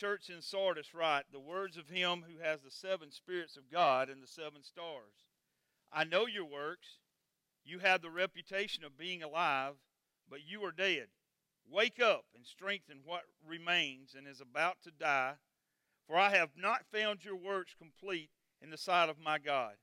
church 0.00 0.30
in 0.30 0.40
Sardis 0.40 0.94
write 0.94 1.24
the 1.30 1.38
words 1.38 1.76
of 1.76 1.90
him 1.90 2.24
who 2.26 2.42
has 2.42 2.62
the 2.62 2.70
seven 2.70 3.12
spirits 3.12 3.58
of 3.58 3.70
God 3.70 4.08
and 4.08 4.22
the 4.22 4.26
seven 4.26 4.62
stars. 4.62 5.26
I 5.92 6.04
know 6.04 6.26
your 6.26 6.46
works. 6.46 7.00
You 7.66 7.80
have 7.80 8.00
the 8.00 8.08
reputation 8.08 8.82
of 8.82 8.96
being 8.96 9.22
alive, 9.22 9.74
but 10.30 10.38
you 10.46 10.64
are 10.64 10.72
dead. 10.72 11.08
Wake 11.70 12.00
up 12.00 12.24
and 12.34 12.46
strengthen 12.46 13.00
what 13.04 13.24
remains 13.46 14.14
and 14.16 14.26
is 14.26 14.40
about 14.40 14.78
to 14.84 14.90
die, 14.90 15.34
for 16.06 16.16
I 16.16 16.30
have 16.30 16.52
not 16.56 16.86
found 16.90 17.22
your 17.22 17.36
works 17.36 17.74
complete 17.76 18.30
in 18.62 18.70
the 18.70 18.78
sight 18.78 19.10
of 19.10 19.20
my 19.22 19.38
God. 19.38 19.74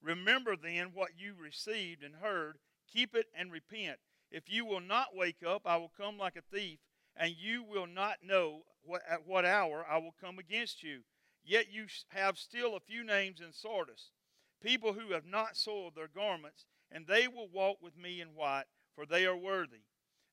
Remember 0.00 0.54
then 0.54 0.92
what 0.94 1.18
you 1.18 1.34
received 1.36 2.04
and 2.04 2.14
heard, 2.22 2.58
keep 2.86 3.16
it 3.16 3.26
and 3.36 3.50
repent. 3.50 3.98
If 4.30 4.44
you 4.48 4.64
will 4.64 4.80
not 4.80 5.16
wake 5.16 5.42
up, 5.44 5.62
I 5.64 5.76
will 5.76 5.90
come 5.96 6.16
like 6.16 6.36
a 6.36 6.56
thief, 6.56 6.78
and 7.16 7.34
you 7.36 7.64
will 7.64 7.88
not 7.88 8.18
know 8.22 8.62
at 9.08 9.26
what 9.26 9.44
hour 9.44 9.84
I 9.88 9.98
will 9.98 10.14
come 10.20 10.38
against 10.38 10.82
you. 10.82 11.00
Yet 11.44 11.72
you 11.72 11.86
have 12.08 12.38
still 12.38 12.76
a 12.76 12.80
few 12.80 13.02
names 13.02 13.40
in 13.40 13.52
Sardis, 13.52 14.10
people 14.62 14.92
who 14.92 15.12
have 15.12 15.24
not 15.24 15.56
soiled 15.56 15.94
their 15.94 16.08
garments, 16.08 16.66
and 16.92 17.06
they 17.06 17.28
will 17.28 17.48
walk 17.48 17.78
with 17.80 17.96
me 17.96 18.20
in 18.20 18.34
white, 18.34 18.66
for 18.94 19.06
they 19.06 19.24
are 19.26 19.36
worthy. 19.36 19.84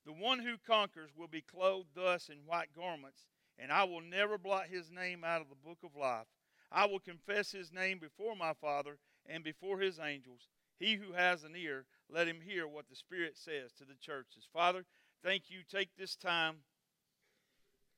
The 0.06 0.14
one 0.14 0.40
who 0.40 0.58
conquers 0.58 1.12
will 1.16 1.28
be 1.28 1.42
clothed 1.42 1.90
thus 1.96 2.30
in 2.30 2.46
white 2.46 2.70
garments, 2.76 3.26
and 3.58 3.72
I 3.72 3.84
will 3.84 4.02
never 4.02 4.38
blot 4.38 4.68
his 4.68 4.92
name 4.92 5.24
out 5.24 5.42
of 5.42 5.50
the 5.50 5.56
book 5.56 5.80
of 5.84 5.96
life. 5.96 6.28
I 6.72 6.86
will 6.86 7.00
confess 7.00 7.52
his 7.52 7.72
name 7.72 8.00
before 8.00 8.36
my 8.36 8.54
Father 8.54 9.00
and 9.26 9.44
before 9.44 9.80
his 9.80 10.00
angels. 10.00 10.50
He 10.80 10.96
who 10.96 11.14
has 11.14 11.44
an 11.44 11.56
ear, 11.56 11.86
let 12.10 12.28
him 12.28 12.42
hear 12.46 12.68
what 12.68 12.88
the 12.90 12.96
Spirit 12.96 13.38
says 13.38 13.72
to 13.74 13.86
the 13.86 13.96
churches. 14.00 14.48
Father, 14.54 14.86
thank 15.24 15.50
you. 15.50 15.60
Take 15.70 15.90
this 15.98 16.16
time 16.16 16.58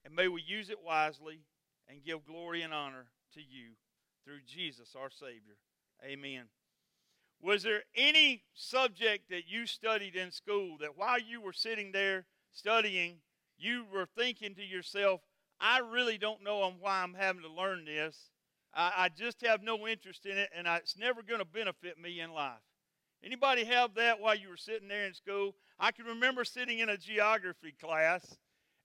and 0.10 0.16
may 0.16 0.28
we 0.28 0.42
use 0.42 0.70
it 0.72 0.84
wisely 0.84 1.42
and 1.88 2.04
give 2.04 2.26
glory 2.26 2.64
and 2.64 2.74
honor 2.74 3.06
to 3.34 3.40
you 3.40 3.74
through 4.26 4.40
Jesus 4.48 4.96
our 5.00 5.12
Savior. 5.12 5.58
Amen. 6.04 6.46
Was 7.42 7.62
there 7.64 7.84
any 7.96 8.42
subject 8.56 9.30
that 9.30 9.48
you 9.48 9.68
studied 9.68 10.16
in 10.16 10.32
school 10.32 10.78
that 10.82 10.98
while 10.98 11.20
you 11.20 11.42
were 11.42 11.54
sitting 11.54 11.92
there 11.92 12.26
studying, 12.52 13.18
you 13.58 13.86
were 13.94 14.08
thinking 14.18 14.56
to 14.56 14.64
yourself, 14.64 15.22
I 15.62 15.80
really 15.80 16.18
don't 16.18 16.44
know 16.44 16.74
why 16.80 17.04
I'm 17.04 17.14
having 17.14 17.44
to 17.44 17.52
learn 17.52 17.86
this. 17.86 18.32
I, 18.74 18.92
I 18.98 19.10
just 19.10 19.46
have 19.46 19.62
no 19.62 19.88
interest 19.88 20.26
in 20.26 20.38
it, 20.38 20.50
and 20.56 20.68
I, 20.68 20.78
it's 20.78 20.98
never 20.98 21.22
going 21.22 21.40
to 21.40 21.46
benefit 21.46 22.00
me 22.02 22.20
in 22.20 22.34
life. 22.34 22.60
Anybody 23.24 23.66
have 23.66 23.94
that 23.96 24.20
while 24.20 24.36
you 24.36 24.50
were 24.50 24.58
sitting 24.58 24.88
there 24.88 25.06
in 25.06 25.14
school? 25.14 25.56
I 25.80 25.92
can 25.92 26.06
remember 26.06 26.44
sitting 26.44 26.80
in 26.80 26.90
a 26.90 26.98
geography 26.98 27.74
class, 27.80 28.38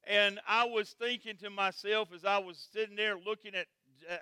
and 0.06 0.40
I 0.46 0.64
was 0.64 0.90
thinking 0.98 1.36
to 1.38 1.50
myself 1.50 2.08
as 2.14 2.24
I 2.24 2.38
was 2.38 2.68
sitting 2.72 2.96
there 2.96 3.16
looking 3.18 3.54
at 3.54 3.66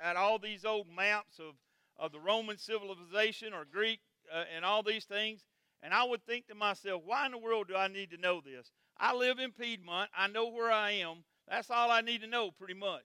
at 0.02 0.16
all 0.16 0.38
these 0.38 0.64
old 0.64 0.86
maps 0.94 1.38
of, 1.38 1.54
of 1.98 2.12
the 2.12 2.20
Roman 2.20 2.56
civilization 2.56 3.52
or 3.52 3.64
Greek 3.64 4.00
uh, 4.32 4.44
and 4.54 4.64
all 4.64 4.82
these 4.82 5.04
things, 5.04 5.44
and 5.82 5.92
I 5.92 6.04
would 6.04 6.24
think 6.24 6.46
to 6.48 6.54
myself, 6.54 7.02
why 7.04 7.26
in 7.26 7.32
the 7.32 7.38
world 7.38 7.68
do 7.68 7.76
I 7.76 7.88
need 7.88 8.10
to 8.10 8.16
know 8.16 8.40
this? 8.40 8.70
I 8.98 9.14
live 9.14 9.38
in 9.38 9.50
Piedmont. 9.52 10.10
I 10.16 10.28
know 10.28 10.48
where 10.48 10.70
I 10.70 10.92
am. 10.92 11.24
That's 11.48 11.70
all 11.70 11.90
I 11.90 12.00
need 12.00 12.20
to 12.20 12.28
know, 12.28 12.50
pretty 12.52 12.74
much. 12.74 13.02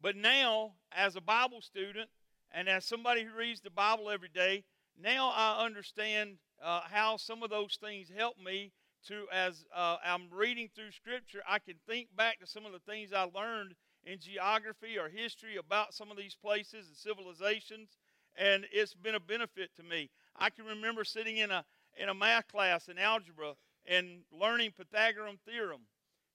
But 0.00 0.16
now, 0.16 0.72
as 0.90 1.16
a 1.16 1.20
Bible 1.20 1.60
student 1.60 2.08
and 2.50 2.68
as 2.68 2.84
somebody 2.84 3.24
who 3.24 3.38
reads 3.38 3.60
the 3.60 3.70
Bible 3.70 4.10
every 4.10 4.30
day, 4.30 4.64
now 5.00 5.32
I 5.34 5.64
understand 5.64 6.38
uh, 6.62 6.80
how 6.90 7.16
some 7.16 7.42
of 7.42 7.50
those 7.50 7.78
things 7.80 8.10
help 8.16 8.36
me 8.38 8.72
to, 9.08 9.26
as 9.32 9.64
uh, 9.74 9.96
I'm 10.04 10.28
reading 10.30 10.68
through 10.74 10.92
Scripture, 10.92 11.42
I 11.48 11.58
can 11.58 11.74
think 11.88 12.08
back 12.16 12.40
to 12.40 12.46
some 12.46 12.66
of 12.66 12.72
the 12.72 12.78
things 12.80 13.12
I 13.12 13.22
learned 13.22 13.74
in 14.04 14.18
geography 14.18 14.98
or 14.98 15.08
history 15.08 15.56
about 15.56 15.94
some 15.94 16.10
of 16.10 16.16
these 16.16 16.34
places 16.34 16.88
and 16.88 16.96
civilizations, 16.96 17.90
and 18.36 18.66
it's 18.72 18.94
been 18.94 19.14
a 19.14 19.20
benefit 19.20 19.70
to 19.76 19.82
me. 19.82 20.10
I 20.36 20.50
can 20.50 20.64
remember 20.64 21.04
sitting 21.04 21.38
in 21.38 21.50
a 21.50 21.64
in 21.98 22.08
a 22.08 22.14
math 22.14 22.48
class 22.48 22.88
in 22.88 22.98
algebra 22.98 23.52
and 23.86 24.22
learning 24.32 24.72
Pythagorean 24.76 25.38
theorem 25.44 25.82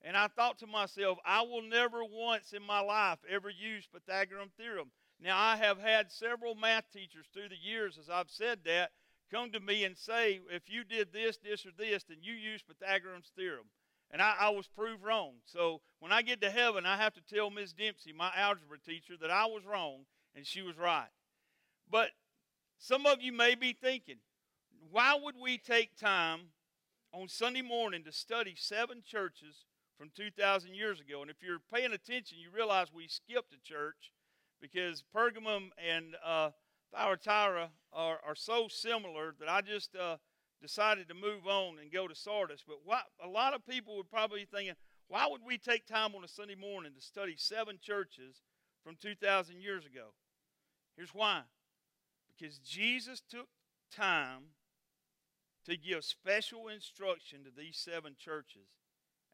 and 0.03 0.15
I 0.15 0.27
thought 0.27 0.59
to 0.59 0.67
myself, 0.67 1.17
I 1.25 1.41
will 1.41 1.61
never 1.61 2.03
once 2.03 2.53
in 2.53 2.63
my 2.63 2.79
life 2.79 3.19
ever 3.29 3.49
use 3.49 3.87
Pythagorean 3.91 4.49
theorem. 4.57 4.91
Now, 5.19 5.37
I 5.37 5.55
have 5.57 5.79
had 5.79 6.11
several 6.11 6.53
math 6.53 6.91
teachers 6.91 7.25
through 7.33 7.49
the 7.49 7.57
years, 7.57 7.97
as 7.97 8.09
I've 8.09 8.29
said 8.29 8.59
that, 8.65 8.91
come 9.31 9.51
to 9.51 9.59
me 9.59 9.83
and 9.83 9.97
say, 9.97 10.39
if 10.51 10.63
you 10.67 10.83
did 10.83 11.13
this, 11.13 11.37
this, 11.37 11.65
or 11.65 11.71
this, 11.77 12.03
then 12.03 12.17
you 12.21 12.33
use 12.33 12.61
Pythagorean's 12.61 13.31
theorem. 13.35 13.67
And 14.09 14.21
I, 14.21 14.35
I 14.39 14.49
was 14.49 14.67
proved 14.67 15.03
wrong. 15.03 15.35
So 15.45 15.81
when 15.99 16.11
I 16.11 16.21
get 16.21 16.41
to 16.41 16.49
heaven, 16.49 16.85
I 16.85 16.97
have 16.97 17.13
to 17.15 17.21
tell 17.21 17.49
Miss 17.49 17.73
Dempsey, 17.73 18.13
my 18.13 18.31
algebra 18.35 18.79
teacher, 18.79 19.15
that 19.19 19.31
I 19.31 19.45
was 19.45 19.65
wrong 19.65 20.05
and 20.35 20.45
she 20.45 20.61
was 20.61 20.77
right. 20.77 21.09
But 21.89 22.09
some 22.77 23.05
of 23.05 23.21
you 23.21 23.33
may 23.33 23.55
be 23.55 23.73
thinking, 23.73 24.17
why 24.91 25.19
would 25.21 25.35
we 25.41 25.57
take 25.57 25.97
time 25.97 26.51
on 27.13 27.27
Sunday 27.27 27.61
morning 27.61 28.03
to 28.03 28.11
study 28.11 28.53
seven 28.55 29.01
churches 29.05 29.65
from 29.97 30.11
2,000 30.15 30.75
years 30.75 30.99
ago. 30.99 31.21
And 31.21 31.31
if 31.31 31.37
you're 31.41 31.59
paying 31.73 31.93
attention, 31.93 32.37
you 32.37 32.49
realize 32.53 32.87
we 32.93 33.07
skipped 33.07 33.53
a 33.53 33.61
church 33.63 34.11
because 34.61 35.03
Pergamum 35.15 35.69
and 35.77 36.15
uh, 36.23 36.51
Thyatira 36.93 37.69
are, 37.93 38.19
are 38.25 38.35
so 38.35 38.67
similar 38.69 39.35
that 39.39 39.49
I 39.49 39.61
just 39.61 39.95
uh, 39.95 40.17
decided 40.61 41.07
to 41.09 41.13
move 41.13 41.47
on 41.47 41.79
and 41.79 41.91
go 41.91 42.07
to 42.07 42.15
Sardis. 42.15 42.63
But 42.67 42.79
a 43.23 43.27
lot 43.27 43.53
of 43.53 43.65
people 43.65 43.97
would 43.97 44.09
probably 44.09 44.41
be 44.41 44.45
thinking, 44.45 44.75
why 45.07 45.27
would 45.29 45.41
we 45.45 45.57
take 45.57 45.85
time 45.85 46.15
on 46.15 46.23
a 46.23 46.27
Sunday 46.27 46.55
morning 46.55 46.93
to 46.95 47.01
study 47.01 47.35
seven 47.37 47.77
churches 47.81 48.41
from 48.83 48.95
2,000 49.01 49.61
years 49.61 49.85
ago? 49.85 50.13
Here's 50.95 51.13
why 51.13 51.41
because 52.37 52.59
Jesus 52.59 53.21
took 53.27 53.47
time 53.91 54.43
to 55.65 55.75
give 55.75 56.03
special 56.03 56.67
instruction 56.67 57.43
to 57.43 57.49
these 57.55 57.77
seven 57.77 58.15
churches 58.17 58.69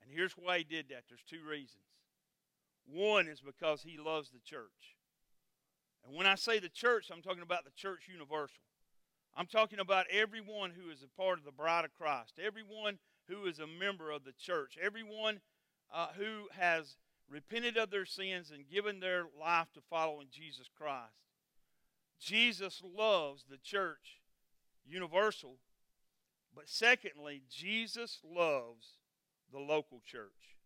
and 0.01 0.11
here's 0.13 0.33
why 0.33 0.59
he 0.59 0.63
did 0.63 0.89
that 0.89 1.03
there's 1.07 1.23
two 1.27 1.47
reasons. 1.47 1.83
One 2.85 3.27
is 3.27 3.39
because 3.39 3.81
he 3.83 3.97
loves 3.97 4.29
the 4.29 4.39
church. 4.43 4.97
And 6.05 6.15
when 6.15 6.27
I 6.27 6.35
say 6.35 6.59
the 6.59 6.69
church, 6.69 7.09
I'm 7.11 7.21
talking 7.21 7.43
about 7.43 7.65
the 7.65 7.71
church 7.71 8.07
universal. 8.11 8.61
I'm 9.35 9.47
talking 9.47 9.79
about 9.79 10.05
everyone 10.11 10.71
who 10.71 10.91
is 10.91 11.03
a 11.03 11.21
part 11.21 11.39
of 11.39 11.45
the 11.45 11.51
bride 11.51 11.85
of 11.85 11.93
Christ, 11.93 12.33
everyone 12.43 12.99
who 13.27 13.45
is 13.45 13.59
a 13.59 13.67
member 13.67 14.11
of 14.11 14.25
the 14.25 14.33
church, 14.33 14.77
everyone 14.81 15.39
uh, 15.91 16.07
who 16.17 16.49
has 16.53 16.97
repented 17.29 17.77
of 17.77 17.89
their 17.89 18.05
sins 18.05 18.51
and 18.51 18.69
given 18.69 18.99
their 18.99 19.25
life 19.39 19.67
to 19.73 19.81
following 19.89 20.27
Jesus 20.31 20.69
Christ. 20.75 21.13
Jesus 22.19 22.81
loves 22.83 23.45
the 23.49 23.57
church 23.57 24.21
universal, 24.85 25.57
but 26.55 26.69
secondly, 26.69 27.41
Jesus 27.49 28.19
loves 28.23 28.97
the 29.51 29.59
local 29.59 30.01
church. 30.05 30.57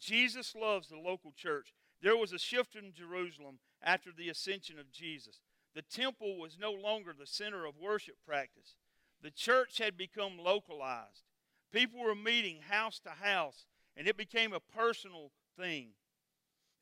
Jesus 0.00 0.54
loves 0.54 0.88
the 0.88 0.98
local 0.98 1.32
church. 1.36 1.74
There 2.02 2.16
was 2.16 2.32
a 2.32 2.38
shift 2.38 2.76
in 2.76 2.92
Jerusalem 2.92 3.58
after 3.84 4.10
the 4.10 4.28
ascension 4.28 4.78
of 4.78 4.90
Jesus. 4.90 5.40
The 5.74 5.82
temple 5.82 6.38
was 6.38 6.58
no 6.58 6.72
longer 6.72 7.12
the 7.16 7.26
center 7.26 7.66
of 7.66 7.74
worship 7.78 8.16
practice. 8.26 8.76
The 9.22 9.30
church 9.30 9.78
had 9.78 9.96
become 9.96 10.38
localized. 10.38 11.24
People 11.72 12.00
were 12.00 12.14
meeting 12.14 12.60
house 12.68 13.00
to 13.00 13.10
house, 13.10 13.66
and 13.96 14.06
it 14.06 14.16
became 14.16 14.52
a 14.52 14.60
personal 14.60 15.32
thing. 15.58 15.88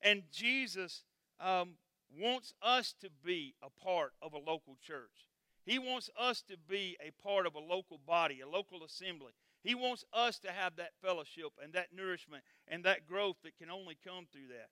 And 0.03 0.25
Jesus 0.31 1.05
um, 1.41 1.75
wants 2.19 2.53
us 2.63 2.95
to 3.01 3.09
be 3.25 3.55
a 3.63 3.71
part 3.71 4.13
of 4.21 4.33
a 4.33 4.39
local 4.39 4.77
church. 4.84 5.29
He 5.65 5.79
wants 5.79 6.11
us 6.19 6.43
to 6.43 6.57
be 6.69 6.97
a 7.01 7.11
part 7.23 7.47
of 7.47 7.55
a 7.55 7.61
local 7.61 7.99
body, 8.05 8.41
a 8.41 8.49
local 8.49 8.84
assembly. 8.84 9.33
He 9.63 9.75
wants 9.75 10.05
us 10.13 10.39
to 10.41 10.51
have 10.51 10.77
that 10.77 10.93
fellowship 11.01 11.53
and 11.63 11.73
that 11.73 11.95
nourishment 11.95 12.43
and 12.67 12.84
that 12.84 13.07
growth 13.07 13.37
that 13.45 13.57
can 13.57 13.71
only 13.71 13.97
come 14.05 14.27
through 14.31 14.49
that. 14.49 14.69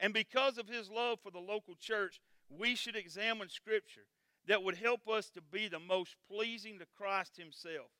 And 0.00 0.12
because 0.14 0.58
of 0.58 0.68
his 0.68 0.90
love 0.90 1.18
for 1.20 1.30
the 1.30 1.38
local 1.38 1.74
church, 1.74 2.20
we 2.48 2.74
should 2.74 2.96
examine 2.96 3.48
Scripture 3.48 4.06
that 4.46 4.62
would 4.62 4.76
help 4.76 5.08
us 5.08 5.30
to 5.30 5.42
be 5.42 5.68
the 5.68 5.78
most 5.78 6.16
pleasing 6.30 6.78
to 6.78 6.86
Christ 6.96 7.36
Himself. 7.36 7.90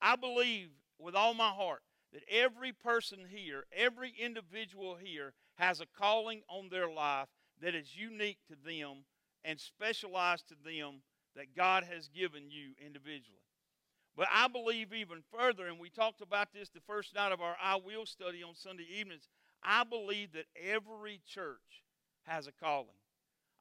I 0.00 0.16
believe 0.16 0.68
with 0.98 1.14
all 1.14 1.34
my 1.34 1.48
heart 1.48 1.82
that 2.12 2.22
every 2.30 2.72
person 2.72 3.18
here, 3.28 3.64
every 3.76 4.14
individual 4.18 4.96
here, 4.96 5.34
has 5.56 5.80
a 5.80 5.86
calling 5.86 6.42
on 6.48 6.68
their 6.70 6.90
life 6.90 7.28
that 7.60 7.74
is 7.74 7.96
unique 7.96 8.38
to 8.48 8.54
them 8.64 9.04
and 9.44 9.58
specialized 9.58 10.48
to 10.48 10.54
them 10.64 11.02
that 11.34 11.56
God 11.56 11.84
has 11.84 12.08
given 12.08 12.50
you 12.50 12.70
individually. 12.84 13.42
But 14.16 14.28
I 14.32 14.48
believe 14.48 14.92
even 14.92 15.22
further, 15.36 15.66
and 15.66 15.78
we 15.78 15.90
talked 15.90 16.20
about 16.20 16.52
this 16.52 16.70
the 16.70 16.80
first 16.80 17.14
night 17.14 17.32
of 17.32 17.40
our 17.40 17.56
I 17.62 17.76
Will 17.76 18.06
study 18.06 18.42
on 18.42 18.54
Sunday 18.54 18.86
evenings. 18.92 19.28
I 19.62 19.84
believe 19.84 20.32
that 20.32 20.46
every 20.56 21.20
church 21.26 21.84
has 22.22 22.46
a 22.46 22.52
calling. 22.52 22.88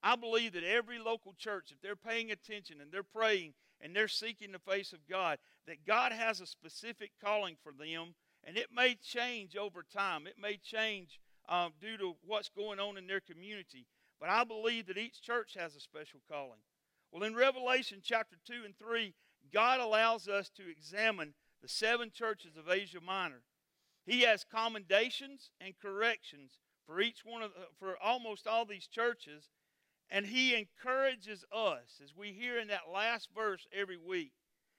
I 0.04 0.16
believe 0.16 0.54
that 0.54 0.64
every 0.64 1.00
local 1.00 1.34
church, 1.34 1.72
if 1.72 1.82
they're 1.82 1.96
paying 1.96 2.32
attention 2.32 2.82
and 2.82 2.92
they're 2.92 3.04
praying 3.04 3.54
and 3.82 3.96
they're 3.96 4.08
seeking 4.08 4.52
the 4.52 4.60
face 4.60 4.94
of 4.94 5.08
God, 5.10 5.40
that 5.66 5.86
God 5.86 6.12
has 6.12 6.40
a 6.40 6.46
specific 6.46 7.12
calling 7.24 7.56
for 7.62 7.72
them, 7.72 8.14
and 8.44 8.58
it 8.58 8.68
may 8.74 8.96
change 8.96 9.56
over 9.56 9.84
time. 9.84 10.28
It 10.28 10.36
may 10.42 10.58
change 10.58 11.20
uh, 11.50 11.70
due 11.82 11.98
to 11.98 12.16
what's 12.26 12.50
going 12.50 12.80
on 12.80 12.98
in 12.98 13.08
their 13.08 13.20
community. 13.20 13.86
But 14.20 14.30
I 14.30 14.44
believe 14.44 14.88
that 14.88 14.98
each 14.98 15.22
church 15.22 15.56
has 15.58 15.76
a 15.76 15.80
special 15.80 16.22
calling. 16.30 16.60
Well, 17.12 17.24
in 17.24 17.36
Revelation 17.36 18.00
chapter 18.04 18.38
2 18.46 18.66
and 18.66 18.78
3, 18.78 19.14
God 19.54 19.80
allows 19.80 20.28
us 20.28 20.50
to 20.58 20.70
examine 20.70 21.34
the 21.62 21.68
seven 21.68 22.12
churches 22.14 22.58
of 22.58 22.70
Asia 22.70 23.00
Minor. 23.06 23.42
He 24.08 24.22
has 24.22 24.46
commendations 24.46 25.52
and 25.60 25.78
corrections 25.78 26.60
for 26.86 27.02
each 27.02 27.26
one 27.26 27.44
of 27.44 27.52
the, 27.52 27.68
for 27.78 27.98
almost 28.02 28.48
all 28.48 28.66
these 28.66 28.88
churches, 28.88 29.50
and 30.10 30.26
he 30.26 30.56
encourages 30.56 31.44
us 31.54 32.00
as 32.02 32.16
we 32.16 32.32
hear 32.32 32.58
in 32.58 32.70
that 32.70 32.90
last 32.92 33.28
verse 33.36 33.68
every 33.78 33.98
week. 33.98 34.32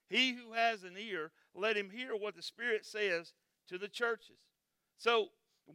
He 0.08 0.32
who 0.32 0.54
has 0.54 0.82
an 0.82 0.96
ear, 0.98 1.30
let 1.54 1.76
him 1.76 1.90
hear 1.90 2.16
what 2.16 2.34
the 2.34 2.42
Spirit 2.42 2.86
says 2.86 3.34
to 3.68 3.76
the 3.76 3.88
churches. 3.88 4.38
So 4.96 5.28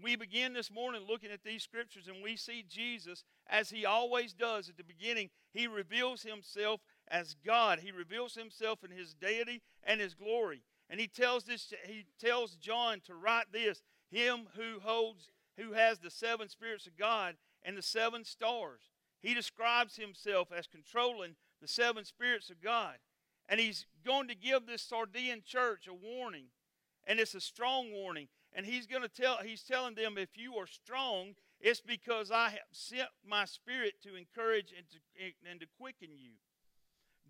we 0.03 0.15
begin 0.15 0.53
this 0.53 0.71
morning 0.71 1.03
looking 1.07 1.29
at 1.29 1.43
these 1.43 1.61
scriptures 1.61 2.07
and 2.07 2.23
we 2.23 2.35
see 2.35 2.65
Jesus 2.67 3.23
as 3.47 3.69
he 3.69 3.85
always 3.85 4.33
does 4.33 4.67
at 4.67 4.77
the 4.77 4.83
beginning. 4.83 5.29
He 5.53 5.67
reveals 5.67 6.23
himself 6.23 6.81
as 7.07 7.35
God. 7.45 7.79
He 7.79 7.91
reveals 7.91 8.33
himself 8.33 8.83
in 8.83 8.89
his 8.89 9.13
deity 9.13 9.61
and 9.83 10.01
his 10.01 10.15
glory. 10.15 10.63
And 10.93 11.01
he 11.01 11.07
tells 11.07 11.45
this 11.45 11.73
he 11.87 12.05
tells 12.19 12.53
John 12.53 13.01
to 13.07 13.15
write 13.15 13.51
this, 13.51 13.81
him 14.11 14.41
who 14.55 14.79
holds 14.79 15.31
who 15.57 15.73
has 15.73 15.97
the 15.97 16.11
seven 16.11 16.49
spirits 16.49 16.85
of 16.85 16.95
God 16.95 17.33
and 17.63 17.75
the 17.75 17.81
seven 17.81 18.23
stars. 18.23 18.91
He 19.19 19.33
describes 19.33 19.95
himself 19.95 20.49
as 20.55 20.67
controlling 20.67 21.33
the 21.59 21.67
seven 21.67 22.05
spirits 22.05 22.51
of 22.51 22.61
God. 22.61 22.97
And 23.49 23.59
he's 23.59 23.87
going 24.05 24.27
to 24.27 24.35
give 24.35 24.67
this 24.67 24.87
Sardian 24.87 25.43
church 25.43 25.87
a 25.87 25.95
warning. 25.95 26.45
And 27.07 27.19
it's 27.19 27.33
a 27.33 27.41
strong 27.41 27.91
warning. 27.91 28.27
And 28.53 28.63
he's 28.63 28.85
going 28.85 29.01
to 29.01 29.09
tell 29.09 29.37
he's 29.43 29.63
telling 29.63 29.95
them 29.95 30.19
if 30.19 30.37
you 30.37 30.57
are 30.57 30.67
strong, 30.67 31.33
it's 31.59 31.81
because 31.81 32.29
I 32.29 32.49
have 32.49 32.69
sent 32.71 33.09
my 33.27 33.45
spirit 33.45 33.95
to 34.03 34.15
encourage 34.15 34.71
and 34.77 34.85
to, 34.91 35.49
and 35.49 35.59
to 35.59 35.65
quicken 35.75 36.09
you. 36.15 36.33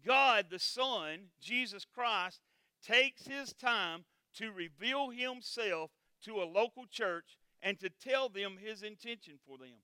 God 0.05 0.47
the 0.49 0.59
Son, 0.59 1.29
Jesus 1.39 1.85
Christ, 1.85 2.41
takes 2.85 3.25
his 3.25 3.53
time 3.53 4.05
to 4.35 4.51
reveal 4.51 5.09
himself 5.09 5.91
to 6.23 6.41
a 6.41 6.45
local 6.45 6.85
church 6.89 7.37
and 7.61 7.79
to 7.79 7.89
tell 7.89 8.29
them 8.29 8.57
his 8.61 8.83
intention 8.83 9.35
for 9.47 9.57
them. 9.57 9.81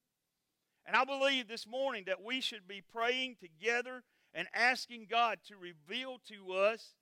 And 0.86 0.96
I 0.96 1.06
believe 1.06 1.48
this 1.48 1.68
morning 1.68 2.04
that 2.08 2.24
we 2.24 2.42
should 2.42 2.68
be 2.68 2.82
praying 2.82 3.38
together 3.40 4.04
and 4.34 4.48
asking 4.54 5.08
God 5.10 5.40
to 5.48 5.56
reveal 5.56 6.20
to 6.30 6.54
us 6.54 6.96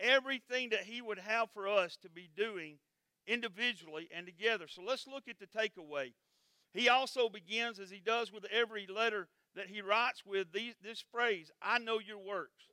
everything 0.00 0.70
that 0.70 0.84
he 0.84 1.00
would 1.00 1.18
have 1.18 1.50
for 1.52 1.68
us 1.68 1.96
to 2.02 2.08
be 2.08 2.28
doing 2.36 2.78
individually 3.26 4.08
and 4.14 4.26
together. 4.26 4.66
So 4.68 4.82
let's 4.82 5.06
look 5.06 5.24
at 5.28 5.38
the 5.38 5.46
takeaway. 5.46 6.12
He 6.72 6.88
also 6.88 7.28
begins, 7.28 7.78
as 7.78 7.90
he 7.90 8.00
does 8.04 8.32
with 8.32 8.46
every 8.50 8.86
letter 8.86 9.28
that 9.54 9.68
he 9.68 9.82
writes 9.82 10.22
with, 10.24 10.52
these, 10.52 10.74
this 10.82 11.04
phrase 11.12 11.50
I 11.60 11.78
know 11.78 11.98
your 11.98 12.18
works. 12.18 12.64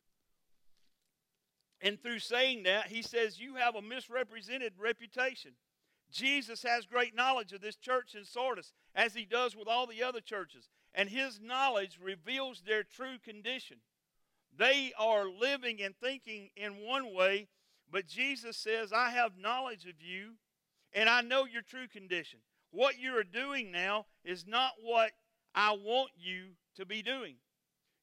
And 1.82 2.02
through 2.02 2.20
saying 2.20 2.64
that, 2.64 2.88
he 2.88 3.02
says, 3.02 3.40
You 3.40 3.56
have 3.56 3.76
a 3.76 3.82
misrepresented 3.82 4.74
reputation. 4.78 5.52
Jesus 6.12 6.64
has 6.64 6.86
great 6.86 7.16
knowledge 7.16 7.54
of 7.54 7.62
this 7.62 7.76
church 7.76 8.16
in 8.16 8.26
Sardis, 8.26 8.74
as 8.96 9.14
he 9.14 9.26
does 9.26 9.56
with 9.56 9.68
all 9.68 9.88
the 9.88 10.04
other 10.04 10.22
churches. 10.22 10.68
And 10.94 11.10
his 11.10 11.40
knowledge 11.40 12.00
reveals 12.02 12.62
their 12.62 12.84
true 12.84 13.18
condition. 13.24 13.78
They 14.58 14.92
are 14.98 15.30
living 15.30 15.82
and 15.82 15.96
thinking 15.96 16.50
in 16.56 16.84
one 16.86 17.14
way, 17.14 17.48
but 17.92 18.08
Jesus 18.08 18.58
says, 18.58 18.92
I 18.92 19.12
have 19.12 19.38
knowledge 19.38 19.86
of 19.86 20.02
you, 20.02 20.34
and 20.94 21.08
I 21.08 21.22
know 21.22 21.46
your 21.46 21.62
true 21.62 21.88
condition. 21.88 22.40
What 22.72 23.00
you 23.00 23.16
are 23.18 23.24
doing 23.24 23.72
now 23.72 24.08
is 24.26 24.46
not 24.46 24.74
what 24.82 25.12
I 25.56 25.74
want 25.74 26.12
you 26.18 26.56
to 26.76 26.86
be 26.86 27.02
doing. 27.02 27.36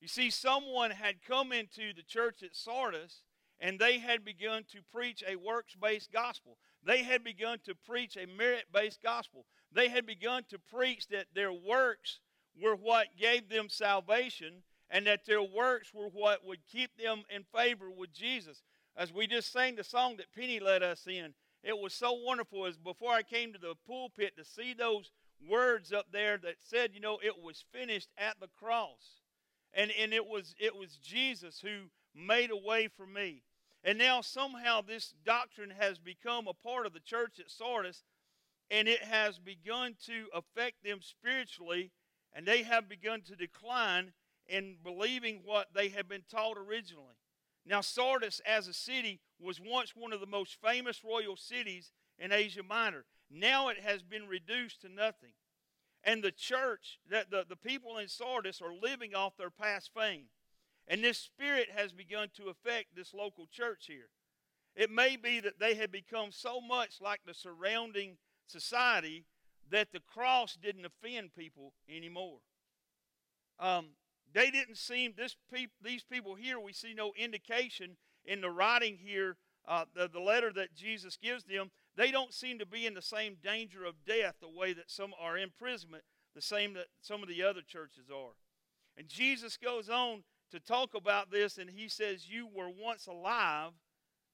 You 0.00 0.08
see, 0.08 0.30
someone 0.30 0.90
had 0.90 1.22
come 1.26 1.52
into 1.52 1.92
the 1.94 2.02
church 2.02 2.42
at 2.42 2.54
Sardis 2.54 3.22
and 3.60 3.78
they 3.78 3.98
had 3.98 4.24
begun 4.24 4.64
to 4.72 4.78
preach 4.92 5.22
a 5.26 5.36
works 5.36 5.74
based 5.80 6.12
gospel. 6.12 6.58
They 6.84 7.02
had 7.02 7.24
begun 7.24 7.58
to 7.64 7.74
preach 7.74 8.16
a 8.16 8.26
merit 8.26 8.66
based 8.72 9.02
gospel. 9.02 9.46
They 9.72 9.88
had 9.88 10.06
begun 10.06 10.44
to 10.50 10.58
preach 10.58 11.08
that 11.08 11.26
their 11.34 11.52
works 11.52 12.20
were 12.60 12.76
what 12.76 13.16
gave 13.18 13.48
them 13.48 13.68
salvation 13.68 14.62
and 14.90 15.06
that 15.06 15.26
their 15.26 15.42
works 15.42 15.92
were 15.92 16.08
what 16.08 16.46
would 16.46 16.60
keep 16.70 16.96
them 16.96 17.24
in 17.34 17.44
favor 17.54 17.90
with 17.90 18.12
Jesus. 18.12 18.62
As 18.96 19.12
we 19.12 19.26
just 19.26 19.52
sang 19.52 19.76
the 19.76 19.84
song 19.84 20.16
that 20.16 20.32
Penny 20.34 20.60
led 20.60 20.82
us 20.82 21.06
in, 21.06 21.34
it 21.62 21.76
was 21.76 21.92
so 21.92 22.12
wonderful 22.12 22.66
as 22.66 22.76
before 22.76 23.12
I 23.12 23.22
came 23.22 23.52
to 23.52 23.58
the 23.58 23.74
pulpit 23.86 24.36
to 24.36 24.44
see 24.44 24.72
those 24.72 25.10
words 25.48 25.92
up 25.92 26.06
there 26.12 26.38
that 26.38 26.56
said, 26.60 26.90
you 26.94 27.00
know, 27.00 27.18
it 27.22 27.42
was 27.42 27.64
finished 27.72 28.08
at 28.16 28.38
the 28.40 28.48
cross. 28.58 29.20
And, 29.74 29.90
and 30.00 30.14
it 30.14 30.26
was 30.26 30.54
it 30.58 30.74
was 30.74 30.96
Jesus 30.96 31.60
who 31.60 31.90
made 32.16 32.50
a 32.50 32.56
way 32.56 32.88
for 32.88 33.06
me. 33.06 33.42
And 33.84 33.98
now 33.98 34.20
somehow 34.20 34.80
this 34.80 35.14
doctrine 35.24 35.72
has 35.78 35.98
become 35.98 36.48
a 36.48 36.54
part 36.54 36.86
of 36.86 36.92
the 36.92 37.00
church 37.00 37.38
at 37.38 37.50
Sardis, 37.50 38.04
and 38.70 38.88
it 38.88 39.02
has 39.02 39.38
begun 39.38 39.94
to 40.06 40.26
affect 40.34 40.82
them 40.82 41.00
spiritually, 41.00 41.92
and 42.32 42.46
they 42.46 42.62
have 42.62 42.88
begun 42.88 43.20
to 43.22 43.36
decline 43.36 44.12
in 44.48 44.76
believing 44.82 45.40
what 45.44 45.68
they 45.74 45.88
had 45.88 46.08
been 46.08 46.24
taught 46.28 46.58
originally. 46.58 47.14
Now, 47.64 47.80
Sardis 47.80 48.40
as 48.46 48.68
a 48.68 48.72
city 48.72 49.20
was 49.40 49.60
once 49.60 49.94
one 49.94 50.12
of 50.12 50.20
the 50.20 50.26
most 50.26 50.56
famous 50.60 51.02
royal 51.04 51.36
cities 51.36 51.92
in 52.18 52.32
Asia 52.32 52.62
Minor. 52.62 53.04
Now 53.30 53.68
it 53.68 53.78
has 53.80 54.02
been 54.02 54.26
reduced 54.28 54.82
to 54.82 54.88
nothing. 54.88 55.32
And 56.04 56.22
the 56.22 56.30
church, 56.30 57.00
that 57.10 57.30
the, 57.30 57.44
the 57.48 57.56
people 57.56 57.98
in 57.98 58.08
Sardis 58.08 58.62
are 58.62 58.72
living 58.72 59.14
off 59.14 59.36
their 59.36 59.50
past 59.50 59.90
fame. 59.92 60.26
And 60.88 61.02
this 61.02 61.18
spirit 61.18 61.68
has 61.74 61.92
begun 61.92 62.28
to 62.36 62.48
affect 62.48 62.94
this 62.94 63.12
local 63.12 63.46
church 63.50 63.86
here. 63.88 64.08
It 64.74 64.90
may 64.90 65.16
be 65.16 65.40
that 65.40 65.58
they 65.58 65.74
had 65.74 65.90
become 65.90 66.30
so 66.30 66.60
much 66.60 67.00
like 67.00 67.20
the 67.26 67.34
surrounding 67.34 68.18
society 68.46 69.24
that 69.70 69.88
the 69.92 70.00
cross 70.00 70.56
didn't 70.60 70.86
offend 70.86 71.30
people 71.36 71.72
anymore. 71.88 72.38
Um, 73.58 73.86
they 74.32 74.50
didn't 74.50 74.76
seem 74.76 75.14
this 75.16 75.34
peop, 75.52 75.70
these 75.82 76.04
people 76.04 76.34
here. 76.34 76.60
We 76.60 76.72
see 76.72 76.94
no 76.94 77.12
indication 77.16 77.96
in 78.24 78.40
the 78.40 78.50
writing 78.50 78.98
here, 79.02 79.38
uh, 79.66 79.86
the, 79.94 80.08
the 80.08 80.20
letter 80.20 80.52
that 80.52 80.74
Jesus 80.74 81.16
gives 81.16 81.44
them. 81.44 81.70
They 81.96 82.10
don't 82.10 82.34
seem 82.34 82.58
to 82.58 82.66
be 82.66 82.86
in 82.86 82.94
the 82.94 83.02
same 83.02 83.36
danger 83.42 83.84
of 83.84 84.04
death 84.06 84.34
the 84.40 84.48
way 84.48 84.74
that 84.74 84.90
some 84.90 85.12
are 85.18 85.38
imprisonment, 85.38 86.04
the 86.34 86.42
same 86.42 86.74
that 86.74 86.86
some 87.00 87.22
of 87.22 87.28
the 87.28 87.42
other 87.42 87.62
churches 87.66 88.10
are. 88.14 88.34
And 88.98 89.08
Jesus 89.08 89.56
goes 89.56 89.88
on 89.88 90.22
to 90.50 90.60
talk 90.60 90.94
about 90.94 91.30
this, 91.30 91.58
and 91.58 91.70
he 91.70 91.88
says, 91.88 92.28
You 92.28 92.48
were 92.52 92.68
once 92.68 93.06
alive, 93.06 93.72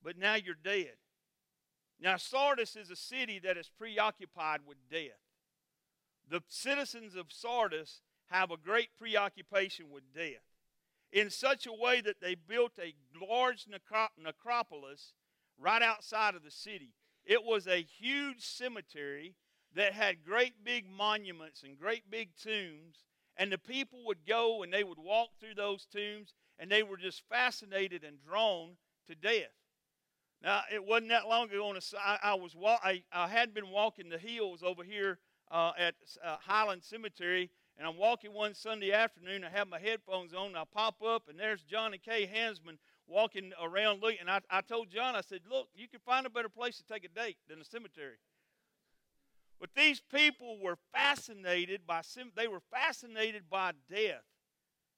but 0.03 0.19
now 0.19 0.35
you're 0.35 0.55
dead. 0.55 0.95
Now, 2.01 2.17
Sardis 2.17 2.77
is 2.77 2.91
a 2.91 2.97
city 2.97 3.39
that 3.41 3.57
is 3.57 3.71
preoccupied 3.79 4.61
with 4.67 4.77
death. 4.91 5.21
The 6.29 6.43
citizens 6.49 7.15
of 7.15 7.27
Sardis 7.31 8.03
have 8.27 8.51
a 8.51 8.57
great 8.57 8.89
preoccupation 8.99 9.91
with 9.91 10.13
death 10.15 10.43
in 11.13 11.31
such 11.31 11.67
a 11.67 11.73
way 11.73 12.01
that 12.01 12.21
they 12.21 12.35
built 12.35 12.73
a 12.81 12.95
large 13.25 13.67
necropolis 14.19 15.13
right 15.59 15.83
outside 15.83 16.35
of 16.35 16.43
the 16.43 16.51
city. 16.51 16.95
It 17.25 17.45
was 17.45 17.67
a 17.67 17.83
huge 17.83 18.41
cemetery 18.41 19.37
that 19.75 19.93
had 19.93 20.25
great 20.25 20.65
big 20.65 20.87
monuments 20.89 21.63
and 21.63 21.79
great 21.79 22.11
big 22.11 22.31
tombs 22.43 23.05
and 23.37 23.51
the 23.51 23.59
people 23.59 24.01
would 24.07 24.27
go 24.27 24.63
and 24.63 24.73
they 24.73 24.85
would 24.85 24.99
walk 24.99 25.31
through 25.41 25.55
those 25.55 25.87
tombs 25.87 26.35
and 26.59 26.71
they 26.71 26.83
were 26.83 26.97
just 26.97 27.23
fascinated 27.29 28.05
and 28.05 28.23
drawn 28.23 28.77
to 29.09 29.15
death. 29.15 29.51
Now, 30.43 30.63
it 30.73 30.85
wasn't 30.85 31.11
that 31.11 31.29
long 31.29 31.49
ago. 31.51 31.67
On 31.67 31.77
a, 31.77 31.81
I, 31.99 32.19
I 32.23 32.35
was 32.35 32.57
I, 32.61 33.03
I 33.13 33.29
had 33.29 33.55
been 33.55 33.71
walking 33.71 34.09
the 34.09 34.19
hills 34.19 34.63
over 34.63 34.83
here 34.83 35.19
uh, 35.51 35.73
at 35.79 35.95
uh, 36.25 36.37
Highland 36.45 36.83
Cemetery, 36.83 37.51
and 37.79 37.87
I'm 37.87 37.97
walking 37.97 38.33
one 38.33 38.55
Sunday 38.55 38.93
afternoon. 38.93 39.45
I 39.45 39.51
have 39.51 39.69
my 39.69 39.79
headphones 39.79 40.35
on. 40.35 40.49
And 40.49 40.57
I 40.57 40.65
pop 40.73 41.01
up, 41.03 41.29
and 41.29 41.39
there's 41.39 41.63
Johnny 41.63 41.99
K. 41.99 42.27
Hansman 42.27 42.79
walking 43.07 43.53
around 43.63 44.03
looking. 44.03 44.19
And 44.21 44.31
I, 44.31 44.41
I 44.51 44.63
told 44.63 44.91
John, 44.91 45.15
I 45.15 45.21
said, 45.21 45.43
"Look, 45.49 45.69
you 45.75 45.87
can 45.89 46.01
find 46.01 46.27
a 46.27 46.31
better 46.31 46.49
place 46.49 46.77
to 46.79 46.85
take 46.85 47.05
a 47.05 47.09
date 47.09 47.39
than 47.49 47.61
a 47.61 47.65
cemetery." 47.65 48.17
But 49.63 49.77
these 49.77 50.01
people 50.13 50.59
were 50.61 50.77
fascinated 50.93 51.87
by 51.87 52.03
they 52.35 52.49
were 52.49 52.63
fascinated 52.73 53.45
by 53.49 53.71
death 53.89 54.25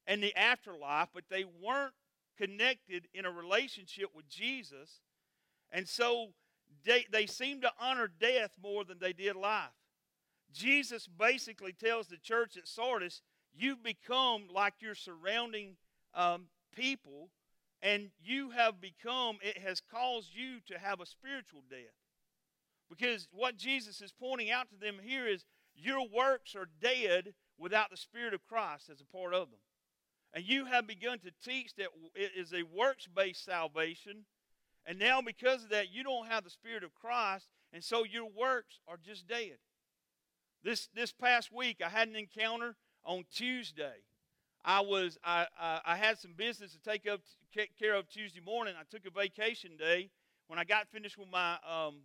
and 0.06 0.22
the 0.22 0.34
afterlife, 0.34 1.08
but 1.12 1.24
they 1.28 1.44
weren't 1.44 1.92
connected 2.38 3.06
in 3.12 3.26
a 3.26 3.30
relationship 3.30 4.06
with 4.16 4.26
Jesus. 4.26 5.02
And 5.70 5.86
so 5.86 6.28
they, 6.82 7.04
they 7.12 7.26
seemed 7.26 7.60
to 7.60 7.72
honor 7.78 8.08
death 8.08 8.52
more 8.62 8.86
than 8.86 8.98
they 8.98 9.12
did 9.12 9.36
life. 9.36 9.68
Jesus 10.50 11.06
basically 11.08 11.74
tells 11.74 12.06
the 12.06 12.16
church 12.16 12.56
at 12.56 12.66
Sardis, 12.66 13.20
You've 13.54 13.82
become 13.82 14.48
like 14.50 14.80
your 14.80 14.94
surrounding 14.94 15.76
um, 16.14 16.46
people, 16.74 17.28
and 17.82 18.08
you 18.18 18.52
have 18.52 18.80
become, 18.80 19.36
it 19.42 19.58
has 19.58 19.82
caused 19.82 20.34
you 20.34 20.60
to 20.68 20.78
have 20.78 21.02
a 21.02 21.06
spiritual 21.06 21.62
death. 21.68 22.03
Because 22.88 23.28
what 23.32 23.56
Jesus 23.56 24.00
is 24.00 24.12
pointing 24.12 24.50
out 24.50 24.68
to 24.70 24.76
them 24.76 24.96
here 25.02 25.26
is 25.26 25.44
your 25.74 26.06
works 26.08 26.54
are 26.54 26.68
dead 26.80 27.34
without 27.58 27.90
the 27.90 27.96
Spirit 27.96 28.34
of 28.34 28.44
Christ 28.46 28.90
as 28.90 29.00
a 29.00 29.16
part 29.16 29.34
of 29.34 29.50
them. 29.50 29.60
And 30.32 30.44
you 30.44 30.64
have 30.66 30.86
begun 30.86 31.18
to 31.20 31.30
teach 31.44 31.74
that 31.76 31.88
it 32.14 32.32
is 32.36 32.52
a 32.52 32.62
works 32.62 33.06
based 33.06 33.44
salvation. 33.44 34.24
And 34.86 34.98
now, 34.98 35.22
because 35.22 35.64
of 35.64 35.70
that, 35.70 35.92
you 35.92 36.02
don't 36.02 36.26
have 36.26 36.44
the 36.44 36.50
Spirit 36.50 36.84
of 36.84 36.94
Christ, 36.94 37.46
and 37.72 37.82
so 37.82 38.04
your 38.04 38.28
works 38.28 38.80
are 38.86 38.98
just 39.02 39.26
dead. 39.26 39.56
This, 40.62 40.88
this 40.94 41.12
past 41.12 41.50
week, 41.52 41.80
I 41.84 41.88
had 41.88 42.08
an 42.08 42.16
encounter 42.16 42.76
on 43.04 43.24
Tuesday. 43.34 44.02
I 44.64 44.80
was 44.80 45.18
I, 45.22 45.46
I, 45.60 45.80
I 45.84 45.96
had 45.96 46.18
some 46.18 46.32
business 46.36 46.72
to 46.72 46.78
take 46.78 47.06
up 47.06 47.20
care 47.78 47.94
of 47.94 48.08
Tuesday 48.08 48.40
morning. 48.40 48.74
I 48.78 48.84
took 48.90 49.06
a 49.06 49.10
vacation 49.10 49.76
day. 49.78 50.10
When 50.46 50.58
I 50.58 50.64
got 50.64 50.88
finished 50.88 51.18
with 51.18 51.30
my 51.30 51.56
um, 51.68 51.96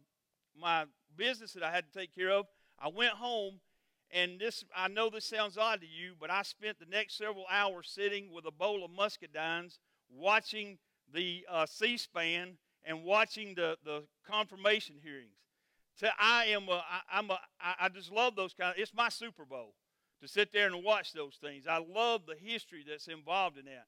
my 0.59 0.85
business 1.15 1.53
that 1.53 1.63
I 1.63 1.71
had 1.71 1.85
to 1.91 1.99
take 1.99 2.13
care 2.13 2.31
of, 2.31 2.45
I 2.79 2.89
went 2.89 3.13
home 3.13 3.59
and 4.11 4.39
this, 4.39 4.63
I 4.75 4.87
know 4.87 5.09
this 5.09 5.25
sounds 5.25 5.57
odd 5.57 5.81
to 5.81 5.87
you, 5.87 6.13
but 6.19 6.31
I 6.31 6.41
spent 6.41 6.79
the 6.79 6.85
next 6.85 7.17
several 7.17 7.45
hours 7.49 7.91
sitting 7.93 8.31
with 8.31 8.45
a 8.45 8.51
bowl 8.51 8.83
of 8.83 8.91
muscadines, 8.91 9.77
watching 10.09 10.79
the 11.13 11.45
uh, 11.49 11.65
C-SPAN 11.67 12.57
and 12.83 13.03
watching 13.03 13.53
the, 13.55 13.77
the 13.85 14.03
confirmation 14.27 14.95
hearings. 15.03 15.37
So 15.95 16.07
I 16.17 16.45
am 16.45 16.69
a, 16.69 16.83
I, 16.89 17.01
I'm 17.19 17.29
a, 17.29 17.39
I 17.61 17.89
just 17.89 18.11
love 18.11 18.35
those 18.35 18.53
kind. 18.53 18.71
Of, 18.71 18.81
it's 18.81 18.93
my 18.93 19.09
Super 19.09 19.45
Bowl 19.45 19.75
to 20.21 20.27
sit 20.27 20.51
there 20.51 20.65
and 20.67 20.83
watch 20.83 21.13
those 21.13 21.37
things. 21.41 21.67
I 21.67 21.77
love 21.77 22.21
the 22.25 22.35
history 22.35 22.83
that's 22.87 23.07
involved 23.07 23.57
in 23.57 23.65
that. 23.65 23.85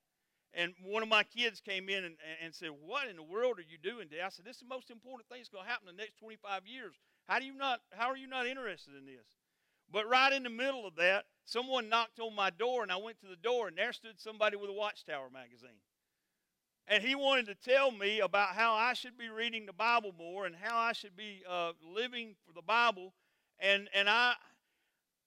And 0.54 0.74
one 0.84 1.02
of 1.02 1.10
my 1.10 1.24
kids 1.24 1.62
came 1.62 1.88
in 1.88 2.04
and, 2.04 2.16
and 2.44 2.54
said, 2.54 2.72
"What 2.72 3.08
in 3.08 3.16
the 3.16 3.24
world 3.24 3.58
are 3.60 3.64
you 3.64 3.78
doing, 3.78 4.10
Dad?" 4.10 4.26
I 4.26 4.30
said, 4.30 4.46
"This 4.46 4.58
is 4.58 4.64
the 4.64 4.68
most 4.68 4.90
important 4.90 5.30
thing 5.30 5.40
that's 5.40 5.50
going 5.50 5.64
to 5.64 5.70
happen 5.70 5.88
in 5.88 5.96
the 5.96 6.02
next 6.02 6.18
25 6.18 6.68
years. 6.68 6.96
How 7.28 7.40
do 7.40 7.46
you 7.46 7.54
not? 7.54 7.82
How 7.92 8.08
are 8.08 8.18
you 8.18 8.28
not 8.28 8.48
interested 8.48 8.96
in 8.96 9.06
this?" 9.06 9.38
But 9.92 10.08
right 10.08 10.32
in 10.32 10.44
the 10.44 10.50
middle 10.50 10.86
of 10.86 10.96
that, 10.96 11.26
someone 11.46 11.90
knocked 11.90 12.20
on 12.20 12.34
my 12.34 12.50
door, 12.50 12.84
and 12.84 12.92
I 12.92 12.98
went 12.98 13.20
to 13.22 13.28
the 13.28 13.36
door, 13.36 13.68
and 13.68 13.78
there 13.78 13.92
stood 13.92 14.20
somebody 14.20 14.56
with 14.56 14.70
a 14.70 14.74
Watchtower 14.74 15.30
magazine. 15.30 15.82
And 16.88 17.04
he 17.04 17.16
wanted 17.16 17.46
to 17.48 17.56
tell 17.56 17.92
me 17.92 18.20
about 18.20 18.56
how 18.56 18.74
I 18.74 18.94
should 18.94 19.18
be 19.18 19.30
reading 19.30 19.66
the 19.66 19.74
Bible 19.74 20.14
more 20.18 20.46
and 20.46 20.56
how 20.56 20.78
I 20.78 20.94
should 20.94 21.16
be 21.16 21.44
uh, 21.48 21.74
living 21.82 22.36
for 22.46 22.54
the 22.54 22.62
Bible. 22.62 23.14
And 23.60 23.90
and 23.94 24.10
I 24.10 24.36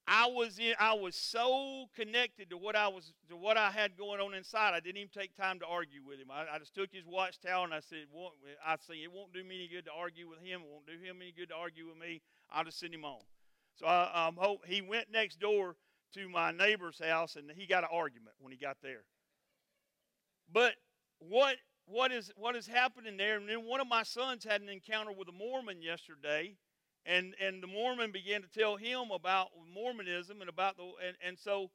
I 0.07 0.27
was 0.27 0.59
in, 0.59 0.73
I 0.79 0.93
was 0.93 1.15
so 1.15 1.85
connected 1.95 2.51
to 2.51 2.57
what 2.57 2.75
I 2.75 2.87
was 2.87 3.11
to 3.29 3.35
what 3.35 3.57
I 3.57 3.71
had 3.71 3.97
going 3.97 4.21
on 4.21 4.35
inside. 4.35 4.73
I 4.75 4.79
didn't 4.79 4.97
even 4.97 5.09
take 5.09 5.35
time 5.35 5.59
to 5.59 5.65
argue 5.65 6.01
with 6.05 6.19
him. 6.19 6.29
I, 6.31 6.45
I 6.55 6.59
just 6.59 6.75
took 6.75 6.91
his 6.91 7.05
watchtower 7.07 7.65
and 7.65 7.73
I 7.73 7.79
said, 7.79 8.05
"I 8.65 8.75
see 8.77 9.03
it 9.03 9.11
won't 9.11 9.33
do 9.33 9.43
me 9.43 9.55
any 9.55 9.67
good 9.67 9.85
to 9.85 9.91
argue 9.91 10.29
with 10.29 10.39
him. 10.39 10.61
It 10.61 10.67
won't 10.71 10.85
do 10.85 10.93
him 10.93 11.17
any 11.21 11.31
good 11.31 11.49
to 11.49 11.55
argue 11.55 11.87
with 11.87 11.97
me. 11.97 12.21
I'll 12.51 12.63
just 12.63 12.79
send 12.79 12.93
him 12.93 13.03
on." 13.03 13.21
So 13.75 13.87
I 13.87 14.27
um, 14.27 14.35
hope 14.37 14.61
he 14.67 14.81
went 14.81 15.11
next 15.11 15.39
door 15.39 15.75
to 16.13 16.29
my 16.29 16.51
neighbor's 16.51 17.01
house 17.03 17.35
and 17.35 17.51
he 17.51 17.67
got 17.67 17.83
an 17.83 17.89
argument 17.91 18.35
when 18.39 18.51
he 18.51 18.57
got 18.57 18.77
there. 18.81 19.03
But 20.51 20.75
what 21.19 21.55
what 21.87 22.11
is 22.11 22.31
what 22.35 22.55
is 22.55 22.67
happening 22.67 23.17
there? 23.17 23.37
And 23.37 23.49
then 23.49 23.65
one 23.65 23.81
of 23.81 23.87
my 23.87 24.03
sons 24.03 24.43
had 24.43 24.61
an 24.61 24.69
encounter 24.69 25.11
with 25.11 25.27
a 25.29 25.31
Mormon 25.31 25.81
yesterday, 25.81 26.55
and 27.05 27.35
and 27.39 27.61
the 27.61 27.67
Mormon 27.67 28.11
began 28.11 28.41
to 28.41 28.47
tell 28.47 28.77
him 28.77 29.11
about 29.13 29.49
Mormonism 29.73 30.41
and 30.41 30.49
about 30.49 30.77
the 30.77 30.83
and, 31.05 31.17
and 31.25 31.39
so 31.39 31.71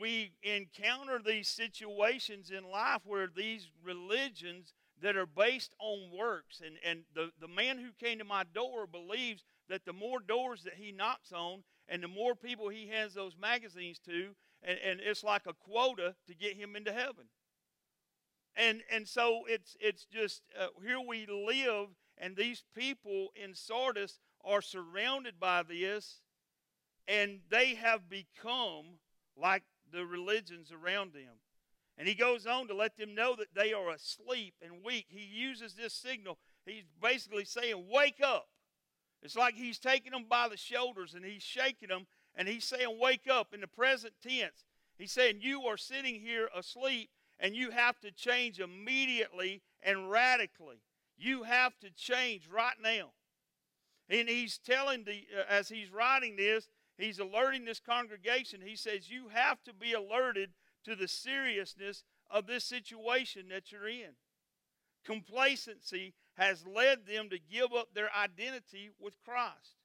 we 0.00 0.32
encounter 0.42 1.20
these 1.24 1.48
situations 1.48 2.50
in 2.50 2.70
life 2.70 3.02
where 3.04 3.28
these 3.34 3.68
religions 3.84 4.72
that 5.00 5.16
are 5.16 5.26
based 5.26 5.74
on 5.80 6.10
works 6.16 6.60
and 6.64 6.76
and 6.84 7.04
the, 7.14 7.30
the 7.40 7.48
man 7.48 7.78
who 7.78 7.90
came 7.98 8.18
to 8.18 8.24
my 8.24 8.44
door 8.54 8.86
believes 8.86 9.44
that 9.68 9.84
the 9.84 9.92
more 9.92 10.20
doors 10.20 10.62
that 10.64 10.74
he 10.74 10.92
knocks 10.92 11.32
on 11.32 11.62
and 11.88 12.02
the 12.02 12.08
more 12.08 12.34
people 12.34 12.68
he 12.68 12.88
hands 12.88 13.14
those 13.14 13.36
magazines 13.40 13.98
to, 13.98 14.34
and, 14.62 14.78
and 14.84 15.00
it's 15.00 15.24
like 15.24 15.42
a 15.46 15.52
quota 15.52 16.14
to 16.26 16.34
get 16.34 16.56
him 16.56 16.76
into 16.76 16.92
heaven. 16.92 17.26
And, 18.56 18.82
and 18.90 19.08
so 19.08 19.42
it's, 19.46 19.76
it's 19.80 20.04
just 20.04 20.42
uh, 20.58 20.68
here 20.84 21.00
we 21.00 21.26
live, 21.26 21.88
and 22.18 22.36
these 22.36 22.64
people 22.76 23.28
in 23.34 23.54
Sardis 23.54 24.20
are 24.44 24.62
surrounded 24.62 25.38
by 25.38 25.62
this, 25.62 26.20
and 27.06 27.40
they 27.50 27.74
have 27.74 28.08
become 28.08 28.98
like 29.36 29.62
the 29.92 30.04
religions 30.04 30.72
around 30.72 31.12
them. 31.12 31.40
And 31.98 32.08
he 32.08 32.14
goes 32.14 32.46
on 32.46 32.68
to 32.68 32.74
let 32.74 32.96
them 32.96 33.14
know 33.14 33.36
that 33.36 33.54
they 33.54 33.72
are 33.72 33.90
asleep 33.90 34.54
and 34.62 34.84
weak. 34.84 35.06
He 35.08 35.24
uses 35.24 35.74
this 35.74 35.92
signal. 35.92 36.38
He's 36.64 36.84
basically 37.00 37.44
saying, 37.44 37.84
Wake 37.90 38.20
up. 38.22 38.48
It's 39.22 39.36
like 39.36 39.54
he's 39.54 39.78
taking 39.78 40.12
them 40.12 40.24
by 40.28 40.48
the 40.48 40.56
shoulders 40.56 41.14
and 41.14 41.24
he's 41.24 41.42
shaking 41.42 41.90
them 41.90 42.06
and 42.34 42.48
he's 42.48 42.64
saying, 42.64 42.98
Wake 43.00 43.28
up 43.30 43.52
in 43.52 43.60
the 43.60 43.66
present 43.66 44.14
tense. 44.26 44.64
He's 44.98 45.12
saying, 45.12 45.38
You 45.40 45.62
are 45.62 45.76
sitting 45.76 46.20
here 46.20 46.48
asleep 46.56 47.10
and 47.38 47.54
you 47.54 47.70
have 47.70 48.00
to 48.00 48.10
change 48.10 48.58
immediately 48.58 49.62
and 49.82 50.10
radically. 50.10 50.82
You 51.16 51.42
have 51.42 51.78
to 51.80 51.90
change 51.90 52.48
right 52.48 52.76
now. 52.82 53.10
And 54.12 54.28
he's 54.28 54.58
telling 54.58 55.04
the, 55.04 55.24
uh, 55.36 55.44
as 55.48 55.68
he's 55.68 55.90
writing 55.90 56.36
this, 56.36 56.68
he's 56.98 57.18
alerting 57.18 57.64
this 57.64 57.80
congregation. 57.80 58.60
He 58.64 58.76
says, 58.76 59.10
You 59.10 59.28
have 59.32 59.62
to 59.64 59.72
be 59.72 59.94
alerted 59.94 60.50
to 60.84 60.94
the 60.94 61.08
seriousness 61.08 62.04
of 62.30 62.46
this 62.46 62.64
situation 62.64 63.46
that 63.50 63.72
you're 63.72 63.88
in. 63.88 64.12
Complacency 65.04 66.14
has 66.34 66.66
led 66.66 67.06
them 67.06 67.30
to 67.30 67.38
give 67.38 67.72
up 67.72 67.94
their 67.94 68.10
identity 68.14 68.90
with 69.00 69.16
Christ. 69.24 69.76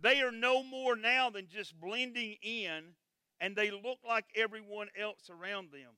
They 0.00 0.20
are 0.20 0.32
no 0.32 0.62
more 0.62 0.96
now 0.96 1.28
than 1.28 1.48
just 1.48 1.78
blending 1.80 2.36
in 2.42 2.94
and 3.42 3.56
they 3.56 3.72
look 3.72 3.98
like 4.06 4.26
everyone 4.36 4.86
else 4.98 5.28
around 5.28 5.72
them. 5.72 5.90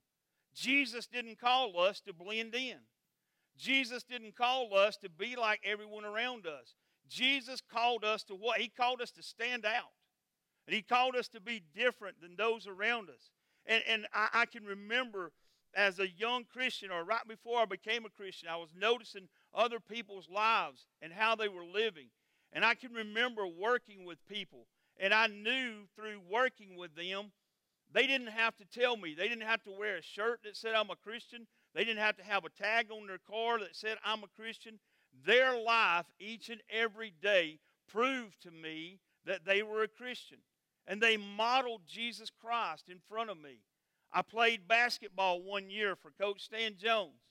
Jesus 0.55 1.07
didn't 1.07 1.39
call 1.39 1.79
us 1.79 2.01
to 2.01 2.15
blend 2.15 2.55
in. 2.55 2.79
Jesus 3.59 4.03
didn't 4.03 4.35
call 4.35 4.75
us 4.75 4.97
to 4.99 5.11
be 5.11 5.37
like 5.37 5.61
everyone 5.63 6.07
around 6.07 6.47
us. 6.47 6.75
Jesus 7.09 7.61
called 7.61 8.05
us 8.05 8.23
to 8.25 8.35
what? 8.35 8.61
He 8.61 8.69
called 8.69 9.01
us 9.01 9.11
to 9.13 9.23
stand 9.23 9.65
out. 9.65 9.93
And 10.67 10.75
He 10.75 10.83
called 10.83 11.17
us 11.17 11.29
to 11.29 11.41
be 11.41 11.63
different 11.75 12.21
than 12.21 12.37
those 12.37 12.67
around 12.67 13.11
us. 13.11 13.31
And, 13.67 13.83
and 13.89 14.07
I, 14.13 14.29
I 14.33 14.47
can 14.47 14.65
remember 14.65 15.33
as 15.77 15.99
a 15.99 16.09
young 16.09 16.45
Christian 16.45 16.91
or 16.91 17.05
right 17.05 17.27
before 17.27 17.61
I 17.61 17.65
became 17.65 18.05
a 18.05 18.11
Christian, 18.11 18.49
I 18.49 18.57
was 18.57 18.71
noticing 18.79 19.29
other 19.55 19.81
people's 19.81 20.29
lives 20.31 20.87
and 21.03 21.13
how 21.13 21.35
they 21.35 21.49
were 21.49 21.65
living. 21.65 22.09
And 22.53 22.65
I 22.65 22.75
can 22.75 22.93
remember 22.93 23.47
working 23.47 24.05
with 24.05 24.25
people, 24.29 24.67
and 24.99 25.13
I 25.13 25.27
knew 25.27 25.89
through 25.97 26.21
working 26.31 26.77
with 26.77 26.95
them, 26.95 27.33
they 27.93 28.07
didn't 28.07 28.29
have 28.29 28.57
to 28.57 28.65
tell 28.65 28.97
me. 28.97 29.15
They 29.15 29.29
didn't 29.29 29.47
have 29.47 29.63
to 29.65 29.73
wear 29.73 29.97
a 29.97 30.03
shirt 30.03 30.41
that 30.45 30.57
said 30.57 30.75
I'm 30.75 30.91
a 30.91 30.97
Christian. 30.97 31.47
They 31.75 31.85
didn't 31.85 32.01
have 32.01 32.17
to 32.17 32.25
have 32.25 32.45
a 32.45 32.49
tag 32.49 32.91
on 32.91 33.07
their 33.07 33.19
car 33.19 33.59
that 33.59 33.75
said 33.75 33.99
I'm 34.05 34.23
a 34.23 34.29
Christian. 34.41 34.79
Their 35.25 35.59
life 35.59 36.07
each 36.19 36.49
and 36.51 36.61
every 36.71 37.13
day 37.23 37.59
proved 37.89 38.43
to 38.43 38.51
me 38.51 38.99
that 39.25 39.45
they 39.45 39.63
were 39.63 39.83
a 39.83 39.89
Christian. 39.89 40.39
And 40.87 41.01
they 41.01 41.17
modeled 41.17 41.83
Jesus 41.87 42.31
Christ 42.31 42.89
in 42.89 42.99
front 43.09 43.31
of 43.31 43.39
me. 43.41 43.61
I 44.13 44.23
played 44.23 44.69
basketball 44.69 45.43
one 45.43 45.71
year 45.71 45.97
for 45.97 46.11
Coach 46.11 46.43
Stan 46.43 46.77
Jones. 46.77 47.23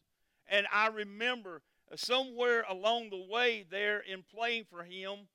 And 0.47 0.65
I 0.71 0.87
remember 0.87 1.61
somewhere 1.95 2.65
along 2.67 3.09
the 3.09 3.25
way 3.31 3.65
there 3.69 3.99
in 3.99 4.23
playing 4.23 4.65
for 4.69 4.83
him, 4.83 5.27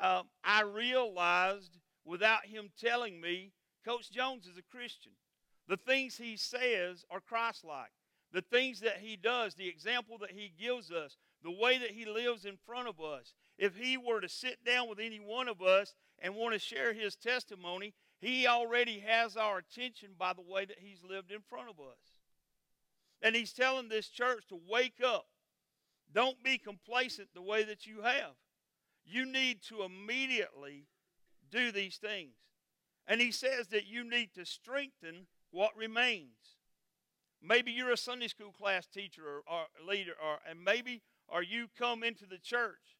uh, 0.00 0.22
I 0.42 0.62
realized 0.62 1.78
without 2.04 2.46
him 2.46 2.70
telling 2.80 3.20
me, 3.20 3.52
Coach 3.84 4.10
Jones 4.10 4.46
is 4.46 4.56
a 4.56 4.76
Christian. 4.76 5.12
The 5.68 5.76
things 5.76 6.16
he 6.16 6.36
says 6.36 7.04
are 7.10 7.20
Christ 7.20 7.64
like. 7.64 7.90
The 8.32 8.42
things 8.42 8.80
that 8.80 8.98
he 8.98 9.16
does, 9.16 9.54
the 9.54 9.68
example 9.68 10.18
that 10.18 10.30
he 10.30 10.52
gives 10.58 10.90
us, 10.90 11.16
the 11.42 11.50
way 11.50 11.78
that 11.78 11.90
he 11.90 12.04
lives 12.04 12.44
in 12.44 12.56
front 12.66 12.88
of 12.88 13.00
us. 13.00 13.34
If 13.58 13.76
he 13.76 13.96
were 13.96 14.20
to 14.20 14.28
sit 14.28 14.64
down 14.64 14.88
with 14.88 14.98
any 14.98 15.18
one 15.18 15.48
of 15.48 15.62
us 15.62 15.94
and 16.18 16.34
want 16.34 16.54
to 16.54 16.58
share 16.58 16.92
his 16.92 17.16
testimony, 17.16 17.94
he 18.20 18.46
already 18.46 19.00
has 19.00 19.36
our 19.36 19.58
attention 19.58 20.10
by 20.18 20.32
the 20.32 20.42
way 20.42 20.64
that 20.64 20.78
he's 20.78 21.02
lived 21.02 21.30
in 21.30 21.40
front 21.40 21.70
of 21.70 21.80
us. 21.80 21.98
And 23.22 23.34
he's 23.34 23.52
telling 23.52 23.88
this 23.88 24.08
church 24.08 24.46
to 24.48 24.60
wake 24.68 25.00
up. 25.04 25.26
Don't 26.12 26.42
be 26.42 26.58
complacent 26.58 27.28
the 27.34 27.42
way 27.42 27.62
that 27.64 27.86
you 27.86 28.02
have. 28.02 28.32
You 29.04 29.26
need 29.26 29.62
to 29.68 29.82
immediately 29.82 30.86
do 31.50 31.72
these 31.72 31.96
things. 31.96 32.34
And 33.06 33.20
he 33.20 33.32
says 33.32 33.68
that 33.68 33.86
you 33.86 34.08
need 34.08 34.34
to 34.34 34.44
strengthen 34.44 35.26
what 35.50 35.76
remains. 35.76 36.58
Maybe 37.42 37.72
you're 37.72 37.92
a 37.92 37.96
Sunday 37.96 38.28
school 38.28 38.52
class 38.52 38.86
teacher 38.86 39.22
or, 39.24 39.42
or 39.50 39.66
leader, 39.88 40.12
or, 40.12 40.38
and 40.48 40.62
maybe 40.62 41.02
or 41.32 41.42
you 41.42 41.66
come 41.78 42.02
into 42.02 42.26
the 42.26 42.38
church 42.38 42.98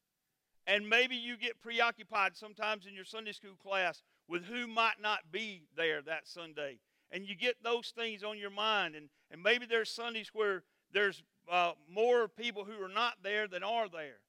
and 0.67 0.87
maybe 0.87 1.15
you 1.15 1.37
get 1.37 1.61
preoccupied 1.61 2.35
sometimes 2.35 2.85
in 2.85 2.93
your 2.93 3.05
Sunday 3.05 3.31
school 3.31 3.55
class 3.61 4.03
with 4.27 4.45
who 4.45 4.67
might 4.67 5.01
not 5.01 5.31
be 5.31 5.63
there 5.75 6.01
that 6.01 6.27
Sunday. 6.27 6.79
And 7.11 7.25
you 7.25 7.35
get 7.35 7.57
those 7.63 7.91
things 7.95 8.23
on 8.23 8.37
your 8.37 8.51
mind. 8.51 8.95
And, 8.95 9.09
and 9.31 9.41
maybe 9.43 9.65
there's 9.65 9.89
Sundays 9.89 10.29
where 10.33 10.63
there's 10.93 11.23
uh, 11.51 11.73
more 11.89 12.27
people 12.27 12.63
who 12.63 12.81
are 12.83 12.93
not 12.93 13.15
there 13.23 13.47
than 13.47 13.63
are 13.63 13.89
there. 13.89 14.19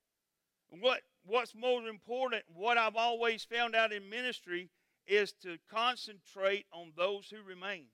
What 0.81 1.03
what's 1.25 1.55
more 1.55 1.87
important, 1.87 2.45
what 2.53 2.79
I've 2.79 2.97
always 2.97 3.45
found 3.45 3.77
out 3.77 3.93
in 3.93 4.09
ministry 4.09 4.71
is 5.07 5.33
to 5.43 5.59
concentrate 5.71 6.67
on 6.73 6.93
those 6.97 7.29
who 7.31 7.47
remain 7.47 7.87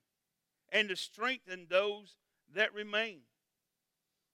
and 0.70 0.88
to 0.88 0.96
strengthen 0.96 1.66
those 1.68 2.16
that 2.54 2.72
remain. 2.72 3.20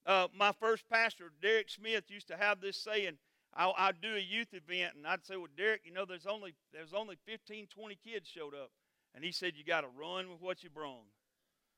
Uh, 0.07 0.29
my 0.37 0.53
first 0.53 0.89
pastor, 0.89 1.33
Derek 1.41 1.71
Smith, 1.71 2.05
used 2.09 2.29
to 2.29 2.37
have 2.37 2.61
this 2.61 2.77
saying. 2.77 3.19
I, 3.57 3.73
I'd 3.77 4.01
do 4.01 4.17
a 4.17 4.21
youth 4.21 4.53
event, 4.53 4.97
and 4.97 5.07
I'd 5.07 5.25
say, 5.25 5.37
"Well, 5.37 5.47
Derek, 5.57 5.83
you 5.85 5.93
know, 5.93 6.05
there's 6.05 6.27
only 6.27 6.55
there's 6.73 6.93
only 6.93 7.17
15, 7.25 7.69
20 7.69 7.99
kids 8.05 8.29
showed 8.29 8.55
up," 8.55 8.71
and 9.15 9.25
he 9.25 9.31
said, 9.31 9.53
"You 9.57 9.65
got 9.65 9.83
to 9.83 9.89
run 9.89 10.29
with 10.29 10.41
what 10.41 10.65
you 10.65 10.71
brung." 10.71 11.05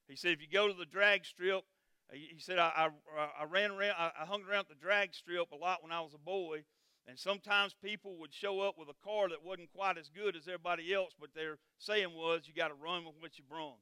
He 0.08 0.16
said, 0.16 0.32
"If 0.32 0.40
you 0.40 0.48
go 0.50 0.68
to 0.68 0.74
the 0.74 0.86
drag 0.86 1.26
strip, 1.26 1.64
he 2.12 2.36
said 2.38 2.58
I, 2.58 2.88
I, 3.16 3.42
I 3.42 3.44
ran 3.44 3.72
around, 3.72 3.94
I 3.98 4.24
hung 4.24 4.44
around 4.44 4.66
the 4.68 4.74
drag 4.74 5.14
strip 5.14 5.52
a 5.52 5.56
lot 5.56 5.82
when 5.82 5.92
I 5.92 6.00
was 6.00 6.14
a 6.14 6.18
boy, 6.18 6.64
and 7.06 7.18
sometimes 7.18 7.74
people 7.82 8.16
would 8.18 8.32
show 8.32 8.60
up 8.60 8.76
with 8.78 8.88
a 8.88 9.04
car 9.04 9.28
that 9.28 9.44
wasn't 9.44 9.72
quite 9.74 9.98
as 9.98 10.08
good 10.08 10.36
as 10.36 10.48
everybody 10.48 10.92
else, 10.92 11.12
but 11.18 11.34
their 11.34 11.58
saying 11.78 12.14
was, 12.14 12.42
you 12.46 12.54
got 12.54 12.68
to 12.68 12.74
run 12.74 13.04
with 13.04 13.14
what 13.20 13.38
you 13.38 13.44
brung. 13.48 13.76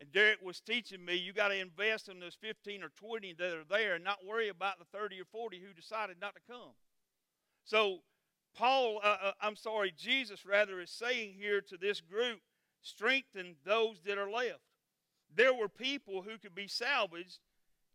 And 0.00 0.10
Derek 0.12 0.38
was 0.42 0.60
teaching 0.60 1.04
me, 1.04 1.14
you 1.16 1.32
got 1.32 1.48
to 1.48 1.60
invest 1.60 2.08
in 2.08 2.20
those 2.20 2.36
15 2.40 2.82
or 2.82 2.88
20 2.88 3.34
that 3.34 3.52
are 3.52 3.64
there 3.68 3.94
and 3.94 4.04
not 4.04 4.24
worry 4.26 4.48
about 4.48 4.78
the 4.78 4.86
30 4.96 5.20
or 5.20 5.26
40 5.26 5.60
who 5.60 5.74
decided 5.74 6.16
not 6.20 6.34
to 6.34 6.40
come. 6.50 6.72
So, 7.64 7.98
Paul, 8.56 9.00
uh, 9.04 9.16
uh, 9.22 9.32
I'm 9.42 9.56
sorry, 9.56 9.92
Jesus 9.96 10.46
rather 10.46 10.80
is 10.80 10.90
saying 10.90 11.34
here 11.38 11.60
to 11.60 11.76
this 11.76 12.00
group, 12.00 12.40
strengthen 12.80 13.56
those 13.64 14.00
that 14.06 14.18
are 14.18 14.30
left. 14.30 14.60
There 15.34 15.54
were 15.54 15.68
people 15.68 16.22
who 16.22 16.38
could 16.38 16.54
be 16.54 16.66
salvaged 16.66 17.38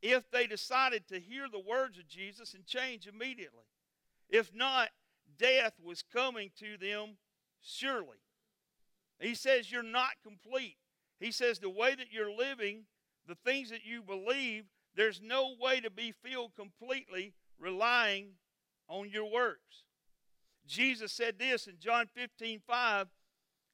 if 0.02 0.30
they 0.30 0.46
decided 0.46 1.08
to 1.08 1.20
hear 1.20 1.48
the 1.52 1.60
words 1.60 1.98
of 1.98 2.08
Jesus 2.08 2.54
and 2.54 2.66
change 2.66 3.08
immediately. 3.08 3.66
If 4.30 4.54
not, 4.54 4.90
death 5.38 5.74
was 5.84 6.04
coming 6.04 6.52
to 6.60 6.78
them 6.78 7.18
surely. 7.62 8.18
He 9.20 9.34
says, 9.34 9.72
You're 9.72 9.84
not 9.84 10.12
complete. 10.24 10.78
He 11.20 11.32
says, 11.32 11.60
The 11.60 11.70
way 11.70 11.96
that 11.96 12.12
you're 12.12 12.32
living, 12.32 12.84
the 13.28 13.36
things 13.36 13.70
that 13.70 13.86
you 13.86 14.02
believe, 14.02 14.66
there's 14.96 15.22
no 15.22 15.54
way 15.60 15.80
to 15.82 15.90
be 15.90 16.14
filled 16.24 16.56
completely 16.56 17.34
relying 17.60 18.34
on 18.88 19.10
your 19.10 19.30
works. 19.30 19.84
Jesus 20.68 21.12
said 21.12 21.38
this 21.38 21.68
in 21.68 21.76
John 21.80 22.08
15 22.16 22.62
5. 22.66 23.08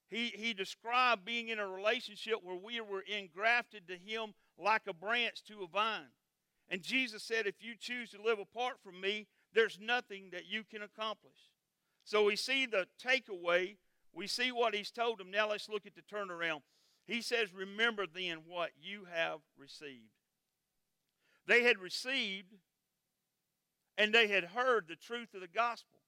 He, 0.09 0.27
he 0.35 0.53
described 0.53 1.23
being 1.23 1.47
in 1.47 1.59
a 1.59 1.67
relationship 1.67 2.35
where 2.43 2.57
we 2.57 2.81
were 2.81 3.01
engrafted 3.01 3.87
to 3.87 3.93
Him 3.93 4.33
like 4.59 4.83
a 4.87 4.93
branch 4.93 5.43
to 5.45 5.63
a 5.63 5.67
vine. 5.67 6.11
And 6.69 6.81
Jesus 6.81 7.23
said, 7.23 7.47
If 7.47 7.55
you 7.61 7.75
choose 7.79 8.11
to 8.11 8.21
live 8.21 8.39
apart 8.39 8.75
from 8.83 8.99
me, 8.99 9.27
there's 9.53 9.79
nothing 9.81 10.29
that 10.31 10.45
you 10.47 10.63
can 10.63 10.81
accomplish. 10.81 11.49
So 12.03 12.25
we 12.25 12.35
see 12.35 12.65
the 12.65 12.87
takeaway. 13.03 13.77
We 14.13 14.27
see 14.27 14.51
what 14.51 14.75
he's 14.75 14.91
told 14.91 15.19
them. 15.19 15.31
Now 15.31 15.49
let's 15.49 15.69
look 15.69 15.85
at 15.85 15.93
the 15.95 16.01
turnaround. 16.01 16.61
He 17.11 17.21
says, 17.21 17.53
Remember 17.53 18.05
then 18.07 18.43
what 18.47 18.69
you 18.81 19.05
have 19.13 19.39
received. 19.57 20.13
They 21.45 21.63
had 21.63 21.77
received 21.77 22.53
and 23.97 24.13
they 24.13 24.27
had 24.27 24.45
heard 24.45 24.87
the 24.87 24.95
truth 24.95 25.33
of 25.33 25.41
the 25.41 25.47
gospel. 25.49 25.99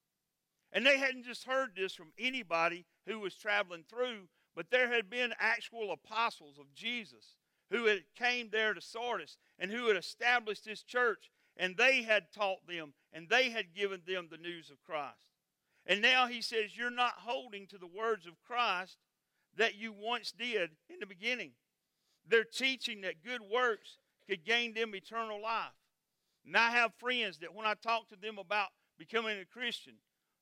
And 0.72 0.86
they 0.86 0.98
hadn't 0.98 1.26
just 1.26 1.44
heard 1.44 1.72
this 1.76 1.94
from 1.94 2.14
anybody 2.18 2.86
who 3.06 3.20
was 3.20 3.36
traveling 3.36 3.84
through, 3.84 4.30
but 4.56 4.72
there 4.72 4.94
had 4.94 5.10
been 5.10 5.34
actual 5.38 5.92
apostles 5.92 6.58
of 6.58 6.74
Jesus 6.74 7.36
who 7.70 7.88
had 7.88 8.04
came 8.16 8.48
there 8.50 8.74
to 8.74 8.80
Sardis 8.80 9.36
and 9.60 9.72
who 9.72 9.88
had 9.90 9.98
established 9.98 10.64
this 10.64 10.84
church 10.84 11.30
and 11.58 11.76
they 11.76 12.04
had 12.04 12.32
taught 12.34 12.66
them 12.66 12.94
and 13.12 13.28
they 13.28 13.50
had 13.50 13.76
given 13.76 14.04
them 14.08 14.30
the 14.32 14.38
news 14.38 14.70
of 14.70 14.82
Christ. 14.86 15.18
And 15.86 16.02
now 16.02 16.28
he 16.28 16.42
says, 16.42 16.78
You're 16.78 16.90
not 16.90 17.16
holding 17.18 17.68
to 17.68 17.78
the 17.78 17.88
words 17.88 18.26
of 18.26 18.42
Christ 18.48 19.00
that 19.58 19.76
you 19.76 19.94
once 19.94 20.32
did 20.32 20.72
in 20.90 21.00
the 21.00 21.06
beginning. 21.06 21.52
They're 22.28 22.44
teaching 22.44 23.02
that 23.02 23.24
good 23.24 23.42
works 23.42 23.98
could 24.30 24.46
gain 24.46 24.74
them 24.74 24.96
eternal 24.96 25.42
life. 25.42 25.74
And 26.46 26.56
I 26.58 26.72
have 26.72 26.94
friends 26.96 27.38
that 27.40 27.54
when 27.54 27.66
I 27.66 27.74
talk 27.76 28.10
to 28.10 28.16
them 28.16 28.38
about 28.38 28.70
becoming 28.98 29.40
a 29.40 29.46
Christian, 29.46 29.94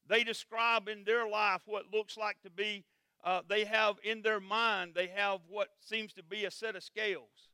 they 0.07 0.23
describe 0.23 0.87
in 0.87 1.03
their 1.03 1.27
life 1.27 1.61
what 1.65 1.93
looks 1.93 2.17
like 2.17 2.41
to 2.43 2.49
be, 2.49 2.83
uh, 3.23 3.41
they 3.47 3.65
have 3.65 3.95
in 4.03 4.21
their 4.21 4.39
mind, 4.39 4.93
they 4.95 5.07
have 5.07 5.39
what 5.47 5.69
seems 5.79 6.13
to 6.13 6.23
be 6.23 6.45
a 6.45 6.51
set 6.51 6.75
of 6.75 6.83
scales. 6.83 7.49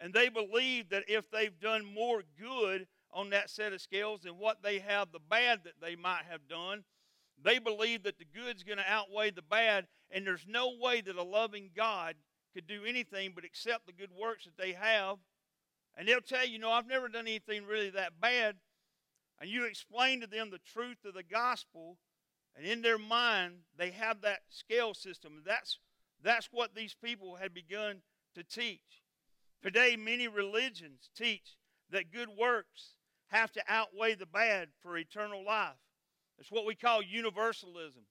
And 0.00 0.12
they 0.12 0.28
believe 0.28 0.90
that 0.90 1.04
if 1.08 1.30
they've 1.30 1.58
done 1.60 1.84
more 1.84 2.22
good 2.38 2.86
on 3.12 3.30
that 3.30 3.48
set 3.48 3.72
of 3.72 3.80
scales 3.80 4.22
than 4.22 4.38
what 4.38 4.62
they 4.62 4.80
have 4.80 5.12
the 5.12 5.20
bad 5.20 5.60
that 5.64 5.80
they 5.80 5.94
might 5.94 6.24
have 6.28 6.48
done, 6.48 6.84
they 7.42 7.58
believe 7.58 8.02
that 8.04 8.18
the 8.18 8.24
good's 8.24 8.62
going 8.62 8.78
to 8.78 8.90
outweigh 8.90 9.30
the 9.30 9.42
bad, 9.42 9.86
and 10.10 10.26
there's 10.26 10.46
no 10.48 10.72
way 10.80 11.00
that 11.00 11.16
a 11.16 11.22
loving 11.22 11.70
God 11.74 12.14
could 12.54 12.66
do 12.66 12.84
anything 12.86 13.32
but 13.34 13.44
accept 13.44 13.86
the 13.86 13.92
good 13.92 14.12
works 14.12 14.44
that 14.44 14.56
they 14.56 14.72
have. 14.72 15.18
And 15.96 16.08
they'll 16.08 16.20
tell 16.20 16.46
you, 16.46 16.58
no, 16.58 16.70
I've 16.70 16.86
never 16.86 17.08
done 17.08 17.26
anything 17.26 17.66
really 17.66 17.90
that 17.90 18.20
bad. 18.20 18.56
And 19.40 19.50
you 19.50 19.64
explain 19.64 20.20
to 20.20 20.26
them 20.26 20.50
the 20.50 20.60
truth 20.72 21.04
of 21.04 21.14
the 21.14 21.22
gospel, 21.22 21.98
and 22.56 22.66
in 22.66 22.82
their 22.82 22.98
mind, 22.98 23.54
they 23.76 23.90
have 23.90 24.20
that 24.20 24.40
scale 24.48 24.94
system. 24.94 25.42
That's, 25.44 25.78
that's 26.22 26.48
what 26.52 26.74
these 26.74 26.94
people 26.94 27.36
had 27.36 27.52
begun 27.52 28.02
to 28.34 28.44
teach. 28.44 29.02
Today, 29.62 29.96
many 29.96 30.28
religions 30.28 31.10
teach 31.16 31.56
that 31.90 32.12
good 32.12 32.28
works 32.28 32.96
have 33.28 33.50
to 33.52 33.62
outweigh 33.68 34.14
the 34.14 34.26
bad 34.26 34.68
for 34.80 34.96
eternal 34.96 35.44
life. 35.44 35.72
It's 36.38 36.50
what 36.50 36.66
we 36.66 36.74
call 36.74 37.02
universalism. 37.02 38.04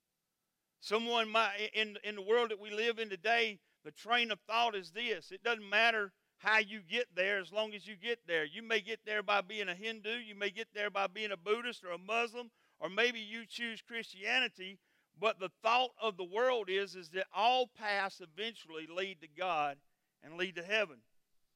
Someone 0.79 1.29
might, 1.29 1.69
in, 1.73 1.97
in 2.03 2.15
the 2.15 2.21
world 2.21 2.51
that 2.51 2.59
we 2.59 2.71
live 2.71 2.99
in 2.99 3.09
today, 3.09 3.59
the 3.83 3.91
train 3.91 4.31
of 4.31 4.39
thought 4.47 4.75
is 4.75 4.91
this 4.91 5.31
it 5.31 5.43
doesn't 5.43 5.69
matter 5.69 6.11
how 6.37 6.59
you 6.59 6.81
get 6.81 7.07
there 7.15 7.39
as 7.39 7.53
long 7.53 7.73
as 7.73 7.87
you 7.87 7.95
get 7.95 8.19
there. 8.27 8.43
You 8.43 8.61
may 8.61 8.81
get 8.81 8.99
there 9.05 9.23
by 9.23 9.41
being 9.41 9.69
a 9.69 9.75
Hindu, 9.75 10.17
you 10.17 10.35
may 10.35 10.49
get 10.49 10.67
there 10.73 10.89
by 10.89 11.07
being 11.07 11.31
a 11.31 11.37
Buddhist 11.37 11.83
or 11.83 11.91
a 11.91 11.97
Muslim, 11.97 12.51
or 12.79 12.89
maybe 12.89 13.19
you 13.19 13.45
choose 13.47 13.81
Christianity, 13.81 14.77
but 15.19 15.39
the 15.39 15.51
thought 15.61 15.91
of 16.01 16.17
the 16.17 16.25
world 16.25 16.69
is, 16.69 16.95
is 16.95 17.09
that 17.09 17.27
all 17.33 17.69
paths 17.77 18.21
eventually 18.21 18.87
lead 18.93 19.21
to 19.21 19.27
God 19.37 19.77
and 20.21 20.35
lead 20.35 20.55
to 20.55 20.63
heaven. 20.63 20.97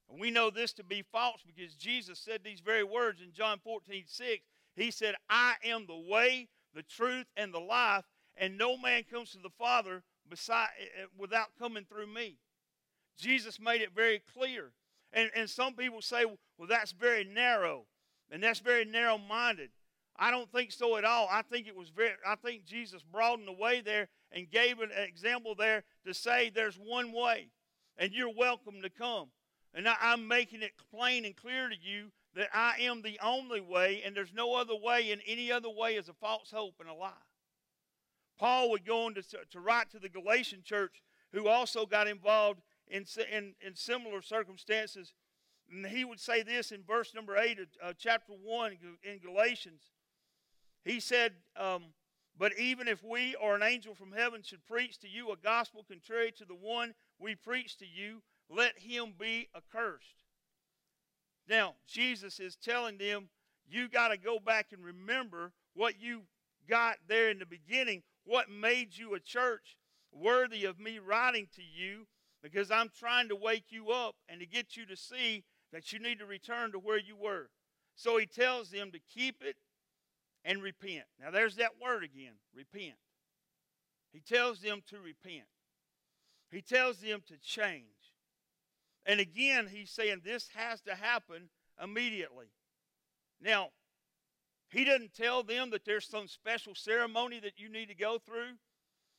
And 0.10 0.22
we 0.22 0.32
know 0.32 0.50
this 0.50 0.72
to 0.74 0.84
be 0.84 1.04
false 1.12 1.42
because 1.46 1.76
Jesus 1.76 2.20
said 2.20 2.42
these 2.44 2.62
very 2.62 2.84
words 2.84 3.22
in 3.22 3.34
John 3.34 3.60
14, 3.62 4.04
6. 4.08 4.42
He 4.76 4.92
said, 4.92 5.16
I 5.30 5.56
am 5.66 5.86
the 5.86 5.98
way, 6.10 6.48
the 6.78 6.84
truth, 6.84 7.26
and 7.36 7.52
the 7.52 7.60
life, 7.60 8.06
and 8.38 8.56
no 8.58 8.78
man 8.78 9.04
comes 9.12 9.32
to 9.32 9.40
the 9.40 9.50
Father 9.50 10.04
beside, 10.30 10.68
eh, 10.80 11.02
eh, 11.02 11.06
without 11.18 11.48
coming 11.60 11.84
through 11.84 12.06
me. 12.06 12.38
Jesus 13.18 13.60
made 13.60 13.82
it 13.82 13.96
very 13.96 14.22
clear. 14.34 14.72
And, 15.12 15.32
and 15.36 15.50
some 15.50 15.74
people 15.74 16.04
say, 16.04 16.24
well, 16.26 16.68
that's 16.70 16.92
very 16.92 17.24
narrow, 17.24 17.86
and 18.30 18.44
that's 18.44 18.60
very 18.60 18.86
narrow 18.86 19.18
minded. 19.18 19.72
I 20.20 20.30
don't 20.30 20.52
think 20.52 20.72
so 20.72 20.98
at 20.98 21.04
all. 21.04 21.28
I 21.32 21.42
think 21.42 21.68
it 21.68 21.76
was 21.76 21.90
very, 21.90 22.12
I 22.26 22.36
think 22.36 22.64
Jesus 22.64 23.02
broadened 23.02 23.48
the 23.48 23.54
way 23.54 23.82
there 23.82 24.08
and 24.32 24.50
gave 24.50 24.80
an 24.80 24.92
example 24.96 25.56
there 25.56 25.84
to 26.06 26.14
say 26.14 26.52
there's 26.54 26.78
one 26.78 27.12
way, 27.12 27.50
and 27.98 28.12
you're 28.12 28.34
welcome 28.34 28.84
to 28.84 28.90
come. 28.90 29.30
And 29.74 29.88
I, 29.88 29.96
am 30.02 30.28
making 30.28 30.62
it 30.62 30.74
plain 30.92 31.26
and 31.26 31.36
clear 31.36 31.70
to 31.70 31.76
you 31.76 32.12
that 32.38 32.50
I 32.54 32.76
am 32.82 33.02
the 33.02 33.20
only 33.22 33.60
way, 33.60 34.04
and 34.06 34.16
there's 34.16 34.34
no 34.34 34.56
other 34.56 34.76
way, 34.76 35.12
and 35.12 35.22
any 35.28 35.52
other 35.52 35.70
way 35.70 35.96
is 35.96 36.08
a 36.08 36.14
false 36.14 36.52
hope 36.52 36.76
and 36.80 36.88
a 36.88 36.94
lie. 36.94 37.12
Paul 38.38 38.70
would 38.70 38.86
go 38.86 39.06
on 39.06 39.16
to, 39.16 39.24
to 39.24 39.60
write 39.60 39.90
to 39.92 40.00
the 40.00 40.08
Galatian 40.08 40.62
church, 40.64 41.02
who 41.34 41.48
also 41.48 41.88
got 41.88 42.08
involved 42.08 42.62
in, 42.88 43.06
in, 43.32 43.56
in 43.60 43.76
similar 43.76 44.22
circumstances. 44.22 45.14
And 45.72 45.88
he 45.88 46.06
would 46.06 46.20
say 46.20 46.44
this 46.44 46.72
in 46.72 46.84
verse 46.84 47.14
number 47.16 47.36
8 47.36 47.60
of 47.60 47.68
uh, 47.84 47.94
chapter 47.98 48.34
1 48.34 48.78
in 49.04 49.18
Galatians. 49.20 49.82
He 50.86 51.00
said, 51.00 51.34
um, 51.58 51.86
But 52.38 52.58
even 52.60 52.88
if 52.88 53.04
we 53.04 53.34
or 53.36 53.56
an 53.56 53.64
angel 53.64 53.96
from 53.96 54.12
heaven 54.12 54.44
should 54.44 54.66
preach 54.68 55.00
to 55.00 55.10
you 55.10 55.32
a 55.32 55.38
gospel 55.38 55.84
contrary 55.88 56.32
to 56.38 56.46
the 56.46 56.56
one 56.56 56.94
we 57.20 57.34
preach 57.34 57.78
to 57.78 57.86
you, 57.86 58.22
let 58.48 58.78
him 58.78 59.14
be 59.20 59.50
accursed. 59.56 60.27
Now, 61.50 61.76
Jesus 61.88 62.40
is 62.40 62.56
telling 62.56 62.98
them, 62.98 63.30
you 63.70 63.88
got 63.88 64.10
to 64.10 64.18
go 64.18 64.40
back 64.40 64.68
and 64.72 64.84
remember 64.84 65.52
what 65.74 66.00
you 66.00 66.22
got 66.70 66.98
there 67.08 67.30
in 67.30 67.40
the 67.40 67.46
beginning, 67.46 68.04
what 68.26 68.50
made 68.50 68.98
you 68.98 69.14
a 69.14 69.20
church 69.20 69.78
worthy 70.12 70.66
of 70.66 70.80
me 70.80 71.00
writing 71.00 71.48
to 71.56 71.62
you, 71.62 72.08
because 72.42 72.72
I'm 72.72 72.90
trying 72.98 73.30
to 73.30 73.36
wake 73.36 73.66
you 73.70 73.90
up 73.90 74.16
and 74.30 74.40
to 74.40 74.46
get 74.46 74.76
you 74.76 74.86
to 74.86 74.96
see 74.96 75.44
that 75.72 75.92
you 75.92 76.00
need 76.00 76.20
to 76.20 76.26
return 76.26 76.72
to 76.72 76.80
where 76.80 77.00
you 77.00 77.16
were. 77.16 77.50
So 77.96 78.18
he 78.18 78.26
tells 78.26 78.70
them 78.70 78.92
to 78.92 79.00
keep 79.00 79.42
it 79.42 79.56
and 80.46 80.62
repent. 80.62 81.06
Now, 81.20 81.32
there's 81.32 81.56
that 81.58 81.82
word 81.82 82.04
again 82.04 82.34
repent. 82.56 82.96
He 84.14 84.20
tells 84.20 84.60
them 84.62 84.82
to 84.90 84.98
repent, 85.00 85.48
he 86.52 86.62
tells 86.62 87.00
them 87.00 87.22
to 87.28 87.38
change. 87.38 87.84
And 89.08 89.20
again, 89.20 89.68
he's 89.72 89.90
saying 89.90 90.22
this 90.24 90.50
has 90.54 90.82
to 90.82 90.94
happen 90.94 91.50
immediately. 91.82 92.48
Now, 93.42 93.70
He 94.70 94.84
doesn't 94.84 95.14
tell 95.14 95.44
them 95.44 95.70
that 95.70 95.86
there's 95.86 96.08
some 96.08 96.28
special 96.28 96.76
ceremony 96.76 97.40
that 97.40 97.58
you 97.58 97.70
need 97.70 97.88
to 97.88 97.96
go 97.96 98.20
through. 98.20 98.58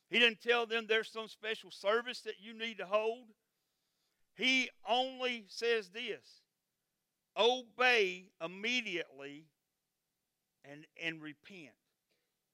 He 0.09 0.19
doesn't 0.19 0.41
tell 0.41 0.65
them 0.65 0.85
there's 0.87 1.11
some 1.11 1.27
special 1.27 1.71
service 1.71 2.21
that 2.21 2.39
you 2.39 2.53
need 2.53 2.77
to 2.77 2.85
hold. 2.85 3.29
He 4.35 4.69
only 4.87 5.45
says 5.47 5.89
this 5.89 6.41
obey 7.37 8.25
immediately 8.43 9.45
and, 10.63 10.85
and 11.01 11.21
repent. 11.21 11.75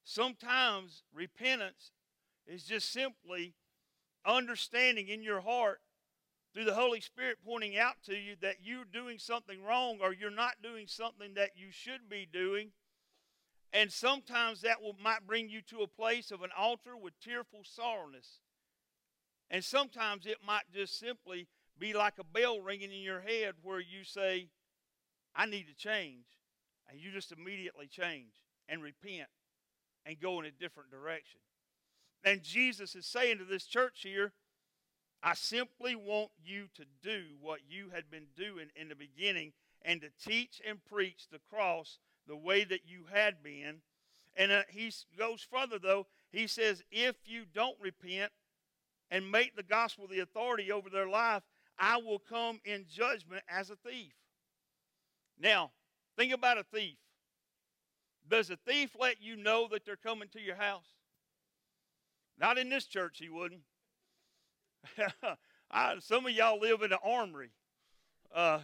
Sometimes 0.03 1.03
repentance 1.13 1.91
is 2.47 2.63
just 2.63 2.91
simply 2.91 3.55
understanding 4.25 5.07
in 5.07 5.23
your 5.23 5.41
heart 5.41 5.81
through 6.55 6.63
the 6.65 6.73
Holy 6.73 7.01
Spirit 7.01 7.37
pointing 7.45 7.77
out 7.77 7.95
to 8.05 8.15
you 8.15 8.35
that 8.41 8.55
you're 8.63 8.85
doing 8.85 9.19
something 9.19 9.61
wrong 9.61 9.99
or 10.01 10.13
you're 10.13 10.31
not 10.31 10.61
doing 10.63 10.87
something 10.87 11.33
that 11.33 11.51
you 11.57 11.67
should 11.69 12.09
be 12.09 12.25
doing. 12.31 12.69
And 13.73 13.91
sometimes 13.91 14.61
that 14.61 14.81
will, 14.81 14.95
might 15.03 15.27
bring 15.27 15.49
you 15.49 15.61
to 15.63 15.81
a 15.81 15.87
place 15.87 16.31
of 16.31 16.43
an 16.43 16.51
altar 16.57 16.95
with 16.95 17.19
tearful 17.19 17.63
sorrowness. 17.63 18.39
And 19.51 19.65
sometimes 19.65 20.25
it 20.25 20.37
might 20.47 20.63
just 20.73 20.97
simply 20.97 21.49
be 21.77 21.91
like 21.91 22.13
a 22.19 22.23
bell 22.23 22.61
ringing 22.61 22.93
in 22.93 23.01
your 23.01 23.19
head 23.19 23.55
where 23.61 23.81
you 23.81 24.05
say, 24.05 24.47
I 25.35 25.47
need 25.47 25.67
to 25.67 25.75
change. 25.75 26.23
And 26.89 27.01
you 27.01 27.11
just 27.11 27.33
immediately 27.33 27.87
change 27.87 28.31
and 28.69 28.81
repent 28.81 29.27
and 30.05 30.21
go 30.21 30.39
in 30.39 30.45
a 30.45 30.51
different 30.51 30.89
direction. 30.89 31.41
And 32.23 32.41
Jesus 32.41 32.95
is 32.95 33.05
saying 33.05 33.39
to 33.39 33.43
this 33.43 33.65
church 33.65 33.99
here, 34.03 34.31
I 35.25 35.33
simply 35.33 35.95
want 35.95 36.29
you 36.45 36.67
to 36.75 36.85
do 37.01 37.23
what 37.41 37.61
you 37.67 37.89
had 37.91 38.11
been 38.11 38.27
doing 38.37 38.67
in 38.75 38.89
the 38.89 38.95
beginning 38.95 39.53
and 39.81 39.99
to 40.01 40.09
teach 40.23 40.61
and 40.67 40.77
preach 40.85 41.25
the 41.31 41.39
cross 41.49 41.97
the 42.27 42.35
way 42.35 42.63
that 42.63 42.81
you 42.85 43.05
had 43.11 43.41
been. 43.41 43.77
And 44.37 44.51
uh, 44.51 44.61
he 44.69 44.91
goes 45.17 45.41
further, 45.41 45.79
though. 45.79 46.05
He 46.31 46.45
says, 46.45 46.83
if 46.91 47.15
you 47.25 47.45
don't 47.55 47.75
repent 47.81 48.31
and 49.09 49.31
make 49.31 49.55
the 49.55 49.63
gospel 49.63 50.05
the 50.07 50.19
authority 50.19 50.71
over 50.71 50.91
their 50.91 51.09
life, 51.09 51.41
I 51.79 51.97
will 51.97 52.19
come 52.19 52.59
in 52.63 52.85
judgment 52.87 53.41
as 53.49 53.71
a 53.71 53.77
thief. 53.77 54.13
Now, 55.39 55.71
think 56.15 56.33
about 56.33 56.59
a 56.59 56.63
thief. 56.63 56.97
Does 58.29 58.51
a 58.51 58.57
thief 58.57 58.95
let 58.99 59.23
you 59.23 59.37
know 59.37 59.67
that 59.71 59.85
they're 59.85 59.95
coming 59.95 60.29
to 60.33 60.39
your 60.39 60.55
house? 60.55 60.93
Not 62.39 62.59
in 62.59 62.69
this 62.69 62.85
church, 62.85 63.17
he 63.19 63.29
wouldn't. 63.29 63.61
I, 65.71 65.95
some 65.99 66.25
of 66.25 66.31
y'all 66.31 66.59
live 66.59 66.81
in 66.81 66.91
an 66.91 66.99
armory. 67.03 67.49
Uh, 68.33 68.59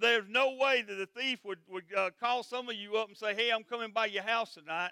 there's 0.00 0.28
no 0.28 0.56
way 0.60 0.82
that 0.82 1.00
a 1.00 1.06
thief 1.06 1.44
would, 1.44 1.58
would 1.68 1.84
uh, 1.96 2.10
call 2.18 2.42
some 2.42 2.68
of 2.68 2.74
you 2.74 2.96
up 2.96 3.08
and 3.08 3.16
say, 3.16 3.34
Hey, 3.34 3.50
I'm 3.50 3.64
coming 3.64 3.92
by 3.92 4.06
your 4.06 4.24
house 4.24 4.54
tonight, 4.54 4.90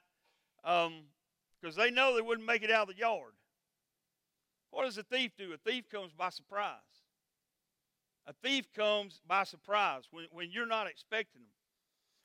because 0.63 0.87
um, 0.87 1.83
they 1.83 1.91
know 1.91 2.15
they 2.15 2.23
wouldn't 2.23 2.47
make 2.47 2.63
it 2.63 2.71
out 2.71 2.89
of 2.89 2.95
the 2.95 3.01
yard. 3.01 3.33
What 4.71 4.85
does 4.85 4.99
a 4.99 5.03
thief 5.03 5.33
do? 5.37 5.53
A 5.53 5.57
thief 5.57 5.89
comes 5.91 6.13
by 6.13 6.31
surprise. 6.31 6.81
A 8.27 8.33
thief 8.33 8.67
comes 8.75 9.21
by 9.27 9.45
surprise 9.45 10.05
when, 10.11 10.27
when 10.33 10.51
you're 10.51 10.67
not 10.67 10.87
expecting 10.87 11.43
them. 11.43 11.51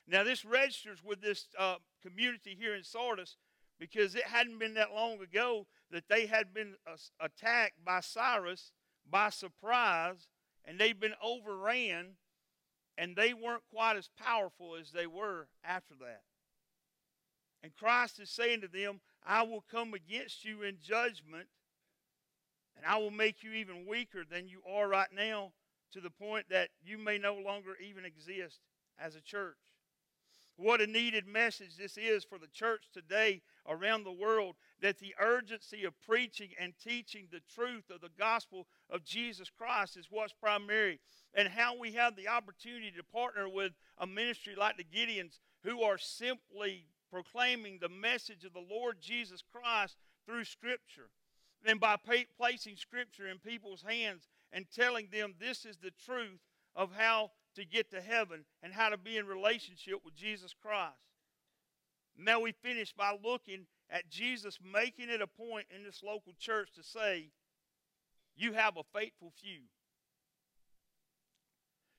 Now, 0.08 0.24
this 0.24 0.44
registers 0.44 1.02
with 1.04 1.20
this 1.20 1.46
uh, 1.58 1.76
community 2.02 2.56
here 2.58 2.74
in 2.74 2.82
Sardis 2.82 3.36
because 3.78 4.14
it 4.14 4.24
hadn't 4.24 4.58
been 4.58 4.74
that 4.74 4.92
long 4.92 5.20
ago 5.20 5.66
that 5.92 6.08
they 6.08 6.26
had 6.26 6.52
been 6.52 6.74
attacked 7.20 7.84
by 7.84 8.00
Cyrus 8.00 8.72
by 9.08 9.30
surprise 9.30 10.26
and 10.64 10.78
they'd 10.78 10.98
been 10.98 11.14
overran 11.22 12.16
and 12.98 13.14
they 13.14 13.32
weren't 13.32 13.62
quite 13.72 13.96
as 13.96 14.08
powerful 14.18 14.74
as 14.74 14.90
they 14.90 15.06
were 15.06 15.48
after 15.64 15.94
that. 16.00 16.22
And 17.62 17.76
Christ 17.76 18.18
is 18.18 18.30
saying 18.30 18.62
to 18.62 18.68
them, 18.68 19.00
I 19.24 19.42
will 19.42 19.64
come 19.70 19.94
against 19.94 20.44
you 20.44 20.62
in 20.62 20.78
judgment 20.82 21.48
and 22.76 22.86
I 22.86 22.98
will 22.98 23.10
make 23.10 23.42
you 23.42 23.52
even 23.52 23.86
weaker 23.86 24.24
than 24.28 24.48
you 24.48 24.62
are 24.68 24.88
right 24.88 25.12
now 25.14 25.52
to 25.92 26.00
the 26.00 26.10
point 26.10 26.46
that 26.48 26.70
you 26.82 26.96
may 26.96 27.18
no 27.18 27.34
longer 27.34 27.76
even 27.86 28.04
exist 28.04 28.60
as 28.98 29.14
a 29.14 29.20
church. 29.20 29.56
What 30.62 30.80
a 30.80 30.86
needed 30.86 31.26
message 31.26 31.76
this 31.76 31.98
is 31.98 32.22
for 32.22 32.38
the 32.38 32.46
church 32.46 32.84
today 32.94 33.42
around 33.68 34.04
the 34.04 34.12
world 34.12 34.54
that 34.80 35.00
the 35.00 35.12
urgency 35.18 35.84
of 35.84 36.00
preaching 36.06 36.50
and 36.56 36.72
teaching 36.78 37.26
the 37.32 37.40
truth 37.52 37.90
of 37.90 38.00
the 38.00 38.12
gospel 38.16 38.68
of 38.88 39.04
Jesus 39.04 39.50
Christ 39.50 39.96
is 39.96 40.06
what's 40.08 40.32
primary, 40.32 41.00
and 41.34 41.48
how 41.48 41.76
we 41.76 41.90
have 41.94 42.14
the 42.14 42.28
opportunity 42.28 42.92
to 42.92 43.02
partner 43.02 43.48
with 43.48 43.72
a 43.98 44.06
ministry 44.06 44.54
like 44.56 44.76
the 44.76 44.84
Gideons 44.84 45.40
who 45.64 45.82
are 45.82 45.98
simply 45.98 46.86
proclaiming 47.10 47.80
the 47.80 47.88
message 47.88 48.44
of 48.44 48.52
the 48.52 48.60
Lord 48.60 48.98
Jesus 49.00 49.42
Christ 49.52 49.96
through 50.26 50.44
Scripture. 50.44 51.10
And 51.66 51.80
by 51.80 51.96
placing 52.38 52.76
Scripture 52.76 53.26
in 53.26 53.38
people's 53.38 53.82
hands 53.82 54.28
and 54.52 54.66
telling 54.70 55.08
them 55.10 55.34
this 55.40 55.64
is 55.64 55.78
the 55.78 55.92
truth 56.06 56.38
of 56.76 56.92
how 56.96 57.32
to 57.56 57.64
get 57.64 57.90
to 57.90 58.00
heaven 58.00 58.44
and 58.62 58.72
how 58.72 58.88
to 58.88 58.96
be 58.96 59.16
in 59.16 59.26
relationship 59.26 59.96
with 60.04 60.14
Jesus 60.14 60.54
Christ. 60.60 60.96
Now 62.16 62.40
we 62.40 62.52
finish 62.52 62.92
by 62.92 63.16
looking 63.22 63.66
at 63.90 64.10
Jesus 64.10 64.58
making 64.62 65.10
it 65.10 65.20
a 65.20 65.26
point 65.26 65.66
in 65.74 65.84
this 65.84 66.02
local 66.02 66.34
church 66.38 66.70
to 66.74 66.82
say, 66.82 67.30
You 68.36 68.52
have 68.52 68.76
a 68.76 68.98
faithful 68.98 69.32
few. 69.40 69.62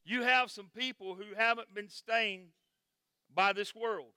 You 0.05 0.23
have 0.23 0.51
some 0.51 0.69
people 0.75 1.15
who 1.15 1.35
haven't 1.35 1.73
been 1.73 1.89
stained 1.89 2.49
by 3.33 3.53
this 3.53 3.73
world. 3.73 4.11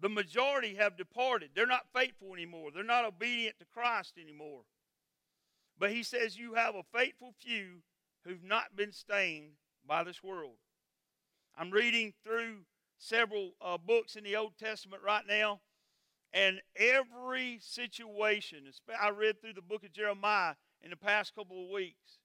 The 0.00 0.08
majority 0.08 0.74
have 0.76 0.96
departed. 0.96 1.50
They're 1.54 1.66
not 1.66 1.86
faithful 1.94 2.34
anymore. 2.34 2.70
They're 2.72 2.84
not 2.84 3.04
obedient 3.04 3.58
to 3.58 3.64
Christ 3.64 4.14
anymore. 4.20 4.62
But 5.78 5.90
he 5.90 6.02
says, 6.02 6.38
You 6.38 6.54
have 6.54 6.74
a 6.74 6.82
faithful 6.96 7.34
few 7.38 7.82
who've 8.24 8.44
not 8.44 8.76
been 8.76 8.92
stained 8.92 9.52
by 9.86 10.04
this 10.04 10.22
world. 10.22 10.56
I'm 11.56 11.70
reading 11.70 12.12
through 12.24 12.58
several 12.98 13.52
uh, 13.60 13.78
books 13.78 14.16
in 14.16 14.24
the 14.24 14.36
Old 14.36 14.58
Testament 14.58 15.02
right 15.04 15.24
now, 15.28 15.60
and 16.32 16.60
every 16.76 17.58
situation, 17.60 18.64
I 19.00 19.10
read 19.10 19.40
through 19.40 19.52
the 19.52 19.62
book 19.62 19.84
of 19.84 19.92
Jeremiah 19.92 20.54
in 20.82 20.90
the 20.90 20.96
past 20.96 21.34
couple 21.34 21.64
of 21.64 21.70
weeks, 21.70 22.18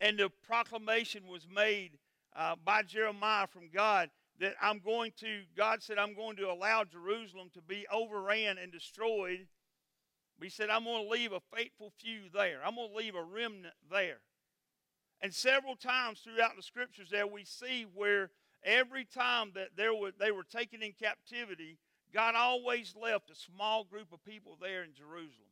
and 0.00 0.18
the 0.18 0.30
proclamation 0.46 1.26
was 1.26 1.46
made 1.52 1.92
uh, 2.36 2.56
by 2.64 2.82
Jeremiah 2.82 3.46
from 3.46 3.70
God 3.72 4.10
that 4.40 4.54
I'm 4.60 4.80
going 4.80 5.12
to, 5.20 5.42
God 5.56 5.82
said, 5.82 5.98
I'm 5.98 6.14
going 6.14 6.36
to 6.36 6.50
allow 6.50 6.84
Jerusalem 6.84 7.50
to 7.54 7.62
be 7.62 7.86
overran 7.92 8.58
and 8.58 8.72
destroyed. 8.72 9.46
But 10.38 10.46
he 10.46 10.50
said, 10.50 10.70
I'm 10.70 10.84
going 10.84 11.04
to 11.04 11.10
leave 11.10 11.32
a 11.32 11.40
faithful 11.54 11.92
few 11.98 12.22
there. 12.32 12.58
I'm 12.64 12.74
going 12.74 12.90
to 12.90 12.96
leave 12.96 13.14
a 13.14 13.22
remnant 13.22 13.74
there. 13.90 14.18
And 15.24 15.32
several 15.32 15.74
times 15.74 16.20
throughout 16.20 16.54
the 16.54 16.62
scriptures 16.62 17.08
there 17.10 17.26
we 17.26 17.46
see 17.46 17.86
where 17.94 18.30
every 18.62 19.06
time 19.06 19.52
that 19.54 19.68
there 19.74 19.94
were, 19.94 20.10
they 20.20 20.30
were 20.30 20.44
taken 20.44 20.82
in 20.82 20.92
captivity, 20.92 21.78
God 22.12 22.34
always 22.34 22.94
left 22.94 23.30
a 23.30 23.34
small 23.34 23.84
group 23.84 24.12
of 24.12 24.22
people 24.22 24.58
there 24.60 24.84
in 24.84 24.92
Jerusalem. 24.92 25.48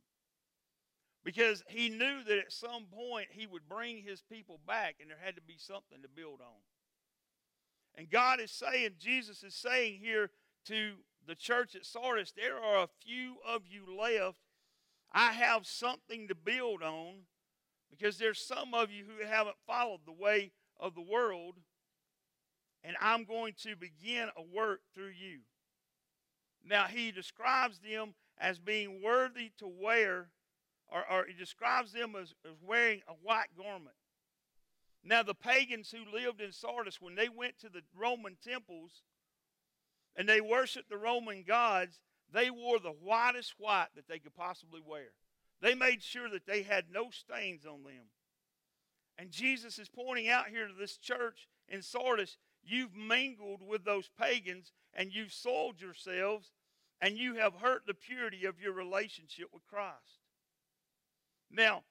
Because 1.25 1.65
he 1.69 1.89
knew 1.89 2.23
that 2.23 2.37
at 2.37 2.53
some 2.53 2.85
point 2.95 3.29
he 3.31 3.47
would 3.47 3.67
bring 3.67 4.03
his 4.03 4.21
people 4.21 4.61
back 4.67 4.97
and 5.01 5.09
there 5.09 5.17
had 5.19 5.37
to 5.37 5.41
be 5.41 5.57
something 5.57 6.03
to 6.03 6.09
build 6.09 6.43
on. 6.43 6.61
And 7.95 8.11
God 8.11 8.43
is 8.43 8.51
saying, 8.51 8.97
Jesus 8.99 9.43
is 9.43 9.55
saying 9.55 10.01
here 10.03 10.33
to 10.67 10.97
the 11.27 11.35
church 11.35 11.75
at 11.77 11.87
Sardis, 11.87 12.35
there 12.37 12.59
are 12.59 12.85
a 12.85 12.89
few 13.03 13.37
of 13.49 13.63
you 13.67 13.87
left. 13.99 14.37
I 15.15 15.33
have 15.33 15.67
something 15.67 16.29
to 16.29 16.35
build 16.35 16.83
on 16.83 17.21
because 17.93 18.19
there's 18.19 18.41
some 18.41 18.75
of 18.75 18.91
you 18.91 19.05
who 19.05 19.25
haven't 19.25 19.57
followed 19.67 20.01
the 20.07 20.13
way 20.13 20.51
of 20.81 20.95
the 20.95 21.03
world, 21.03 21.59
and 22.83 22.97
I'm 23.01 23.25
going 23.25 23.55
to 23.63 23.77
begin 23.77 24.29
a 24.37 24.43
work 24.43 24.81
through 24.95 25.13
you. 25.19 25.41
Now, 26.65 26.87
he 26.87 27.13
describes 27.13 27.79
them 27.79 28.15
as 28.39 28.59
being 28.59 29.03
worthy 29.03 29.53
to 29.59 29.69
wear, 29.69 30.31
or, 30.89 31.05
or 31.11 31.27
he 31.27 31.35
describes 31.35 31.93
them 31.93 32.15
as, 32.21 32.35
as 32.45 32.57
wearing 32.63 33.03
a 33.07 33.13
white 33.13 33.49
garment. 33.57 33.95
Now, 35.05 35.23
the 35.23 35.35
pagans 35.35 35.93
who 35.93 36.17
lived 36.17 36.41
in 36.41 36.53
Sardis, 36.53 37.01
when 37.01 37.15
they 37.15 37.29
went 37.29 37.59
to 37.61 37.69
the 37.69 37.83
Roman 37.97 38.37
temples 38.43 39.03
and 40.17 40.29
they 40.29 40.41
worshiped 40.41 40.89
the 40.89 40.97
Roman 40.97 41.43
gods, 41.43 42.01
they 42.33 42.51
wore 42.51 42.79
the 42.79 42.91
whitest 42.91 43.55
white 43.59 43.89
that 43.97 44.09
they 44.09 44.19
could 44.19 44.35
possibly 44.35 44.81
wear. 44.85 45.09
They 45.63 45.75
made 45.77 46.03
sure 46.03 46.29
that 46.29 46.45
they 46.45 46.63
had 46.63 46.87
no 46.93 47.11
stains 47.11 47.65
on 47.65 47.85
them. 47.85 48.11
And 49.17 49.31
Jesus 49.31 49.79
is 49.79 49.89
pointing 49.89 50.29
out 50.29 50.49
here 50.49 50.67
to 50.67 50.75
this 50.75 50.97
church 50.99 51.49
in 51.69 51.83
Sardis 51.83 52.37
you've 52.65 52.97
mingled 52.97 53.63
with 53.67 53.85
those 53.85 54.11
pagans 54.21 54.73
and 54.93 55.15
you've 55.15 55.33
soiled 55.33 55.81
yourselves 55.81 56.51
and 57.01 57.17
you 57.17 57.37
have 57.37 57.55
hurt 57.55 57.83
the 57.87 57.95
purity 57.95 58.45
of 58.45 58.61
your 58.61 58.73
relationship 58.73 59.47
with 59.53 59.67
Christ. 59.67 60.21
Now, 61.51 61.85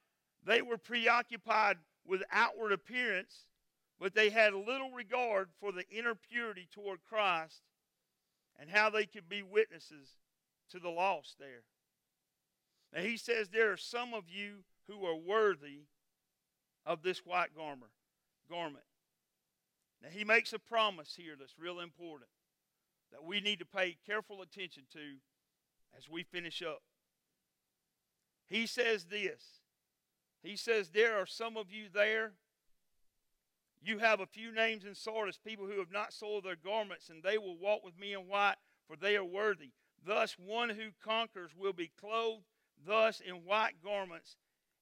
they 0.44 0.62
were 0.62 0.78
preoccupied 0.78 1.78
with 2.06 2.24
outward 2.32 2.74
appearance, 2.74 3.46
but 4.00 4.16
they 4.16 4.32
had 4.32 4.54
little 4.54 4.92
regard 4.92 5.50
for 5.60 5.72
the 5.72 5.88
inner 5.90 6.16
purity 6.16 6.68
toward 6.72 7.00
Christ 7.08 7.62
and 8.60 8.70
how 8.70 8.90
they 8.90 9.06
could 9.06 9.30
be 9.30 9.44
witnesses 9.44 10.18
to 10.72 10.80
the 10.80 10.90
lost 10.90 11.38
there. 11.40 11.64
Now 12.94 13.02
he 13.02 13.18
says 13.18 13.50
there 13.50 13.72
are 13.72 13.78
some 13.78 14.14
of 14.14 14.26
you 14.28 14.64
who 14.88 15.06
are 15.06 15.16
worthy 15.16 15.86
of 16.86 17.04
this 17.04 17.26
white 17.26 17.56
garment. 17.56 17.92
Garment. 18.50 18.84
Now 20.02 20.10
he 20.10 20.24
makes 20.24 20.52
a 20.54 20.60
promise 20.60 21.16
here 21.16 21.36
that's 21.40 21.58
real 21.58 21.80
important 21.80 22.30
that 23.12 23.24
we 23.24 23.42
need 23.42 23.60
to 23.60 23.66
pay 23.66 23.98
careful 24.06 24.42
attention 24.42 24.84
to 24.94 25.18
as 25.98 26.10
we 26.10 26.24
finish 26.24 26.62
up. 26.62 26.82
He 28.48 28.66
says 28.66 29.06
this. 29.06 29.62
He 30.44 30.56
says 30.56 30.90
there 30.90 31.18
are 31.18 31.26
some 31.26 31.56
of 31.56 31.72
you 31.72 31.86
there. 31.94 32.34
You 33.84 34.00
have 34.00 34.20
a 34.20 34.26
few 34.26 34.54
names 34.54 34.86
in 34.86 34.96
Sardis, 34.96 35.38
people 35.38 35.66
who 35.66 35.80
have 35.80 35.92
not 35.92 36.14
soiled 36.14 36.44
their 36.44 36.56
garments, 36.56 37.10
and 37.10 37.24
they 37.24 37.38
will 37.38 37.58
walk 37.58 37.84
with 37.84 37.98
me 37.98 38.14
in 38.14 38.28
white, 38.28 38.58
for 38.88 38.96
they 38.96 39.16
are 39.16 39.26
worthy. 39.26 39.72
Thus, 40.06 40.36
one 40.38 40.70
who 40.70 40.90
conquers 41.04 41.52
will 41.56 41.74
be 41.74 41.92
clothed 42.00 42.46
thus 42.86 43.20
in 43.20 43.46
white 43.46 43.82
garments, 43.84 44.36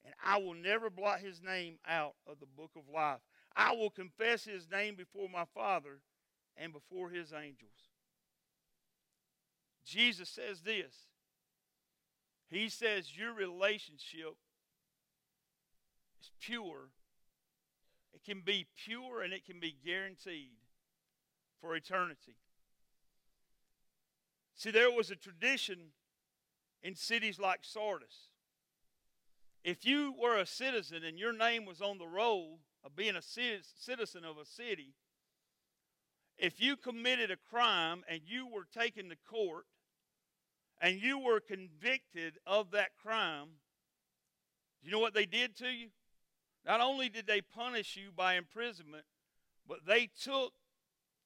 and 0.06 0.14
I 0.24 0.38
will 0.38 0.54
never 0.54 0.90
blot 0.90 1.20
his 1.20 1.42
name 1.42 1.78
out 1.88 2.16
of 2.28 2.40
the 2.40 2.46
book 2.46 2.72
of 2.76 2.84
life. 2.94 3.20
I 3.56 3.74
will 3.74 3.90
confess 3.90 4.46
his 4.46 4.70
name 4.72 4.96
before 4.96 5.28
my 5.30 5.46
Father 5.54 6.00
and 6.56 6.72
before 6.72 7.10
his 7.10 7.34
angels. 7.34 7.90
Jesus 9.86 10.30
says 10.30 10.62
this 10.62 10.94
He 12.50 12.70
says, 12.70 13.18
Your 13.18 13.34
relationship 13.34 14.36
is 16.22 16.32
pure. 16.40 16.90
It 18.14 18.24
can 18.24 18.42
be 18.42 18.68
pure 18.86 19.22
and 19.22 19.34
it 19.34 19.46
can 19.46 19.60
be 19.60 19.76
guaranteed 19.86 20.58
for 21.62 21.76
eternity. 21.76 22.36
See, 24.56 24.72
there 24.72 24.92
was 24.92 25.10
a 25.10 25.16
tradition 25.16 25.94
in 26.84 26.96
cities 26.96 27.40
like 27.40 27.60
Sardis. 27.62 28.30
If 29.64 29.86
you 29.86 30.14
were 30.18 30.38
a 30.38 30.46
citizen 30.46 31.04
and 31.04 31.20
your 31.20 31.34
name 31.34 31.66
was 31.66 31.82
on 31.82 31.98
the 31.98 32.08
roll 32.08 32.60
of 32.84 32.96
being 32.96 33.16
a 33.16 33.22
citizen 33.22 34.24
of 34.24 34.38
a 34.38 34.46
city, 34.46 34.94
if 36.38 36.62
you 36.62 36.78
committed 36.78 37.32
a 37.32 37.38
crime 37.50 38.04
and 38.10 38.22
you 38.26 38.48
were 38.48 38.66
taken 38.74 39.10
to 39.10 39.18
court 39.30 39.66
and 40.80 41.02
you 41.02 41.20
were 41.20 41.42
convicted 41.42 42.38
of 42.48 42.72
that 42.72 42.92
crime, 43.04 43.48
do 44.82 44.88
you 44.88 44.92
know 44.92 45.00
what 45.00 45.14
they 45.14 45.26
did 45.26 45.58
to 45.58 45.68
you? 45.68 45.90
Not 46.66 46.80
only 46.80 47.10
did 47.10 47.28
they 47.28 47.42
punish 47.42 47.98
you 47.98 48.12
by 48.16 48.36
imprisonment, 48.36 49.04
but 49.68 49.86
they 49.86 50.10
took 50.24 50.54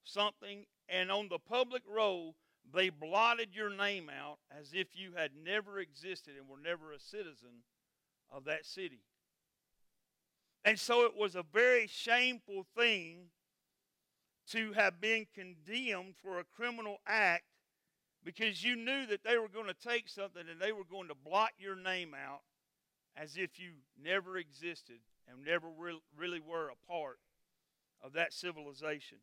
something 0.03 0.65
and 0.89 1.11
on 1.11 1.29
the 1.29 1.37
public 1.37 1.83
roll 1.87 2.35
they 2.71 2.89
blotted 2.89 3.49
your 3.53 3.69
name 3.69 4.09
out 4.09 4.37
as 4.57 4.71
if 4.73 4.87
you 4.95 5.11
had 5.15 5.31
never 5.43 5.79
existed 5.79 6.33
and 6.37 6.47
were 6.47 6.61
never 6.63 6.91
a 6.91 6.99
citizen 6.99 7.63
of 8.31 8.45
that 8.45 8.65
city. 8.65 9.01
And 10.65 10.79
so 10.79 11.05
it 11.05 11.15
was 11.15 11.35
a 11.35 11.43
very 11.53 11.87
shameful 11.87 12.65
thing 12.75 13.29
to 14.51 14.73
have 14.73 15.01
been 15.01 15.25
condemned 15.33 16.15
for 16.21 16.39
a 16.39 16.43
criminal 16.43 16.97
act 17.05 17.43
because 18.23 18.63
you 18.63 18.75
knew 18.75 19.05
that 19.07 19.23
they 19.23 19.37
were 19.37 19.49
going 19.49 19.67
to 19.67 19.73
take 19.73 20.07
something 20.07 20.43
and 20.49 20.59
they 20.59 20.71
were 20.71 20.85
going 20.89 21.09
to 21.09 21.15
blot 21.15 21.51
your 21.57 21.75
name 21.75 22.13
out 22.13 22.41
as 23.15 23.35
if 23.37 23.59
you 23.59 23.71
never 24.01 24.37
existed 24.37 24.99
and 25.27 25.45
never 25.45 25.67
re- 25.77 26.01
really 26.17 26.39
were 26.39 26.69
a 26.69 26.91
part 26.91 27.19
of 28.01 28.13
that 28.13 28.33
civilization. 28.33 29.17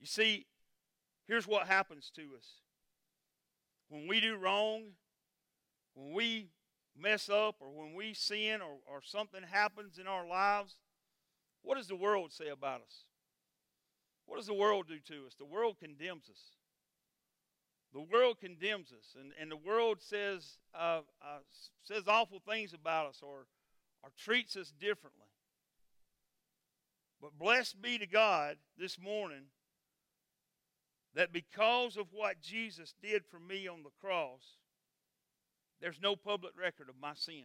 You 0.00 0.06
see, 0.06 0.46
here's 1.28 1.46
what 1.46 1.68
happens 1.68 2.10
to 2.16 2.22
us 2.36 2.46
when 3.88 4.06
we 4.06 4.20
do 4.20 4.36
wrong, 4.36 4.82
when 5.94 6.12
we 6.12 6.48
mess 6.96 7.28
up, 7.28 7.56
or 7.60 7.70
when 7.70 7.94
we 7.94 8.12
sin, 8.12 8.60
or, 8.60 8.78
or 8.86 9.00
something 9.02 9.42
happens 9.42 9.98
in 9.98 10.06
our 10.06 10.26
lives, 10.26 10.76
what 11.62 11.76
does 11.76 11.88
the 11.88 11.96
world 11.96 12.32
say 12.32 12.48
about 12.48 12.80
us? 12.82 13.04
What 14.26 14.36
does 14.36 14.46
the 14.46 14.54
world 14.54 14.88
do 14.88 14.98
to 15.14 15.26
us? 15.26 15.34
The 15.38 15.46
world 15.46 15.76
condemns 15.78 16.28
us. 16.28 16.40
The 17.94 18.00
world 18.02 18.38
condemns 18.40 18.92
us, 18.92 19.16
and, 19.18 19.32
and 19.40 19.50
the 19.50 19.56
world 19.56 20.02
says 20.02 20.58
uh, 20.74 21.00
uh, 21.22 21.38
says 21.82 22.02
awful 22.06 22.42
things 22.46 22.74
about 22.74 23.06
us, 23.06 23.20
or 23.22 23.46
or 24.02 24.10
treats 24.18 24.56
us 24.56 24.74
differently. 24.78 25.24
But 27.22 27.38
blessed 27.38 27.80
be 27.80 27.98
to 27.98 28.06
God 28.06 28.56
this 28.76 28.98
morning 28.98 29.44
that 31.14 31.32
because 31.32 31.96
of 31.96 32.06
what 32.12 32.40
Jesus 32.40 32.94
did 33.02 33.24
for 33.24 33.38
me 33.38 33.66
on 33.66 33.82
the 33.82 33.90
cross, 34.00 34.58
there's 35.80 36.00
no 36.00 36.16
public 36.16 36.52
record 36.58 36.88
of 36.88 36.94
my 37.00 37.14
sin. 37.14 37.44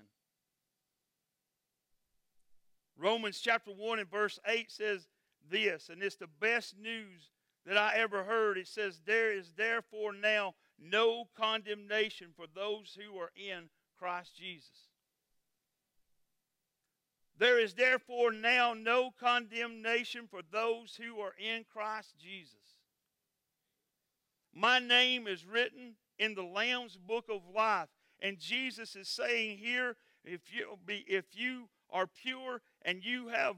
Romans 2.97 3.39
chapter 3.39 3.71
1 3.71 3.99
and 3.99 4.09
verse 4.09 4.39
8 4.45 4.71
says 4.71 5.07
this, 5.49 5.89
and 5.89 6.01
it's 6.01 6.15
the 6.15 6.27
best 6.39 6.75
news 6.77 7.31
that 7.65 7.77
I 7.77 7.95
ever 7.97 8.23
heard. 8.23 8.57
It 8.57 8.67
says, 8.67 9.01
There 9.05 9.31
is 9.31 9.53
therefore 9.55 10.13
now 10.13 10.55
no 10.79 11.25
condemnation 11.35 12.29
for 12.35 12.45
those 12.53 12.97
who 12.97 13.17
are 13.17 13.31
in 13.35 13.69
Christ 13.97 14.35
Jesus. 14.35 14.89
There 17.37 17.59
is 17.59 17.73
therefore 17.73 18.31
now 18.31 18.73
no 18.73 19.11
condemnation 19.19 20.27
for 20.29 20.41
those 20.51 20.95
who 21.01 21.19
are 21.19 21.33
in 21.39 21.65
Christ 21.71 22.13
Jesus. 22.21 22.72
My 24.53 24.79
name 24.79 25.27
is 25.27 25.45
written 25.45 25.95
in 26.19 26.35
the 26.35 26.43
Lamb's 26.43 26.97
book 26.97 27.25
of 27.29 27.41
life. 27.53 27.89
And 28.21 28.39
Jesus 28.39 28.95
is 28.95 29.09
saying 29.09 29.57
here, 29.57 29.95
if 30.23 30.53
you 30.53 30.77
be 30.85 31.03
if 31.07 31.25
you 31.33 31.67
are 31.89 32.07
pure 32.07 32.61
and 32.83 33.03
you 33.03 33.27
have 33.27 33.55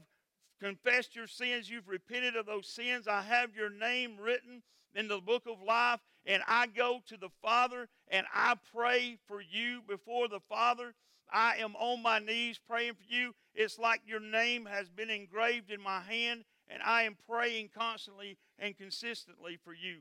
confessed 0.60 1.14
your 1.14 1.26
sins, 1.26 1.70
you've 1.70 1.88
repented 1.88 2.34
of 2.34 2.46
those 2.46 2.66
sins, 2.66 3.06
I 3.06 3.22
have 3.22 3.54
your 3.54 3.70
name 3.70 4.16
written 4.18 4.62
in 4.94 5.08
the 5.08 5.20
book 5.20 5.42
of 5.46 5.62
life, 5.62 6.00
and 6.24 6.42
I 6.48 6.66
go 6.66 7.00
to 7.06 7.16
the 7.16 7.28
Father 7.42 7.88
and 8.08 8.26
I 8.34 8.54
pray 8.74 9.18
for 9.26 9.40
you 9.40 9.82
before 9.86 10.28
the 10.28 10.40
Father. 10.48 10.94
I 11.30 11.56
am 11.56 11.76
on 11.76 12.02
my 12.02 12.18
knees 12.18 12.58
praying 12.66 12.94
for 12.94 13.04
you. 13.08 13.34
It's 13.54 13.78
like 13.78 14.00
your 14.06 14.20
name 14.20 14.66
has 14.66 14.88
been 14.88 15.10
engraved 15.10 15.70
in 15.70 15.80
my 15.80 16.00
hand, 16.00 16.44
and 16.68 16.82
I 16.82 17.02
am 17.02 17.16
praying 17.28 17.70
constantly 17.76 18.38
and 18.58 18.76
consistently 18.76 19.58
for 19.62 19.74
you. 19.74 19.98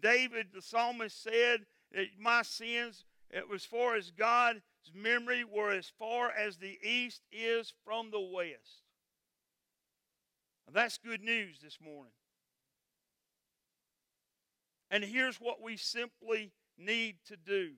David, 0.00 0.48
the 0.54 0.62
psalmist, 0.62 1.22
said 1.22 1.60
that 1.92 2.06
my 2.18 2.42
sins, 2.42 3.04
it 3.30 3.48
was 3.48 3.64
far 3.64 3.96
as 3.96 4.10
God's 4.10 4.60
memory 4.94 5.44
were 5.44 5.72
as 5.72 5.90
far 5.98 6.30
as 6.30 6.56
the 6.56 6.78
east 6.82 7.22
is 7.32 7.72
from 7.84 8.10
the 8.10 8.20
west. 8.20 8.82
That's 10.72 10.98
good 10.98 11.22
news 11.22 11.60
this 11.62 11.78
morning. 11.80 12.12
And 14.90 15.04
here's 15.04 15.36
what 15.36 15.62
we 15.62 15.76
simply 15.76 16.52
need 16.78 17.16
to 17.26 17.36
do 17.36 17.72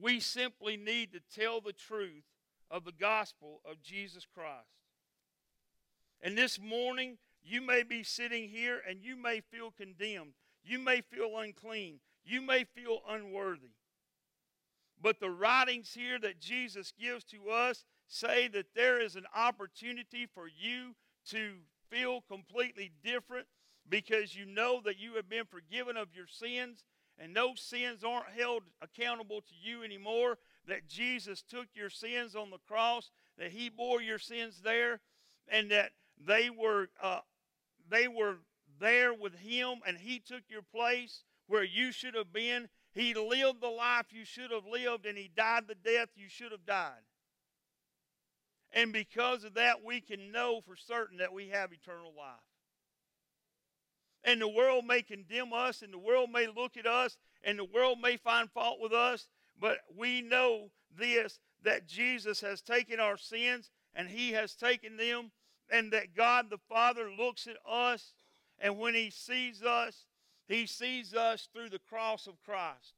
we 0.00 0.20
simply 0.20 0.76
need 0.76 1.12
to 1.12 1.20
tell 1.34 1.60
the 1.60 1.72
truth 1.72 2.24
of 2.70 2.84
the 2.84 2.92
gospel 2.92 3.60
of 3.64 3.82
Jesus 3.82 4.26
Christ. 4.34 4.66
And 6.20 6.36
this 6.36 6.60
morning, 6.60 7.18
you 7.46 7.60
may 7.60 7.82
be 7.82 8.02
sitting 8.02 8.48
here 8.48 8.80
and 8.88 9.00
you 9.02 9.16
may 9.16 9.40
feel 9.40 9.70
condemned. 9.70 10.32
You 10.64 10.78
may 10.78 11.00
feel 11.00 11.38
unclean. 11.38 12.00
You 12.24 12.40
may 12.40 12.64
feel 12.64 13.00
unworthy. 13.08 13.74
But 15.00 15.20
the 15.20 15.30
writings 15.30 15.92
here 15.94 16.18
that 16.18 16.40
Jesus 16.40 16.92
gives 16.98 17.24
to 17.24 17.50
us 17.50 17.84
say 18.08 18.48
that 18.48 18.74
there 18.74 19.00
is 19.00 19.14
an 19.14 19.26
opportunity 19.34 20.26
for 20.26 20.48
you 20.48 20.94
to 21.28 21.52
feel 21.88 22.22
completely 22.22 22.90
different 23.04 23.46
because 23.88 24.34
you 24.34 24.44
know 24.44 24.80
that 24.84 24.98
you 24.98 25.14
have 25.14 25.28
been 25.28 25.44
forgiven 25.44 25.96
of 25.96 26.08
your 26.14 26.26
sins 26.26 26.82
and 27.18 27.34
those 27.34 27.60
sins 27.60 28.04
aren't 28.04 28.32
held 28.36 28.62
accountable 28.82 29.40
to 29.40 29.54
you 29.60 29.82
anymore. 29.82 30.38
That 30.66 30.88
Jesus 30.88 31.42
took 31.42 31.68
your 31.74 31.90
sins 31.90 32.34
on 32.34 32.50
the 32.50 32.58
cross, 32.66 33.10
that 33.38 33.52
He 33.52 33.68
bore 33.68 34.02
your 34.02 34.18
sins 34.18 34.60
there, 34.62 35.00
and 35.48 35.70
that 35.70 35.92
they 36.18 36.50
were 36.50 36.88
uh, 37.00 37.20
they 37.90 38.08
were 38.08 38.36
there 38.78 39.12
with 39.14 39.34
Him, 39.36 39.80
and 39.86 39.98
He 39.98 40.18
took 40.18 40.42
your 40.48 40.62
place 40.62 41.22
where 41.46 41.64
you 41.64 41.92
should 41.92 42.14
have 42.14 42.32
been. 42.32 42.68
He 42.92 43.14
lived 43.14 43.60
the 43.60 43.68
life 43.68 44.06
you 44.10 44.24
should 44.24 44.50
have 44.50 44.66
lived, 44.70 45.06
and 45.06 45.16
He 45.16 45.30
died 45.34 45.64
the 45.68 45.74
death 45.74 46.08
you 46.16 46.28
should 46.28 46.52
have 46.52 46.66
died. 46.66 47.02
And 48.72 48.92
because 48.92 49.44
of 49.44 49.54
that, 49.54 49.84
we 49.84 50.00
can 50.00 50.32
know 50.32 50.60
for 50.66 50.76
certain 50.76 51.18
that 51.18 51.32
we 51.32 51.48
have 51.48 51.72
eternal 51.72 52.12
life. 52.16 52.40
And 54.24 54.40
the 54.40 54.48
world 54.48 54.84
may 54.84 55.02
condemn 55.02 55.52
us, 55.52 55.82
and 55.82 55.92
the 55.92 55.98
world 55.98 56.30
may 56.32 56.46
look 56.48 56.76
at 56.76 56.86
us, 56.86 57.16
and 57.44 57.58
the 57.58 57.64
world 57.64 57.98
may 58.02 58.16
find 58.16 58.50
fault 58.50 58.78
with 58.80 58.92
us, 58.92 59.28
but 59.58 59.78
we 59.96 60.20
know 60.20 60.70
this 60.98 61.38
that 61.62 61.86
Jesus 61.86 62.40
has 62.40 62.60
taken 62.60 63.00
our 63.00 63.16
sins 63.16 63.70
and 63.94 64.08
He 64.08 64.32
has 64.32 64.54
taken 64.54 64.96
them, 64.96 65.32
and 65.70 65.92
that 65.92 66.14
God 66.14 66.50
the 66.50 66.58
Father 66.68 67.10
looks 67.10 67.46
at 67.46 67.56
us, 67.68 68.14
and 68.58 68.78
when 68.78 68.94
He 68.94 69.10
sees 69.10 69.62
us, 69.62 70.06
He 70.48 70.66
sees 70.66 71.14
us 71.14 71.48
through 71.52 71.70
the 71.70 71.78
cross 71.78 72.26
of 72.26 72.42
Christ. 72.44 72.94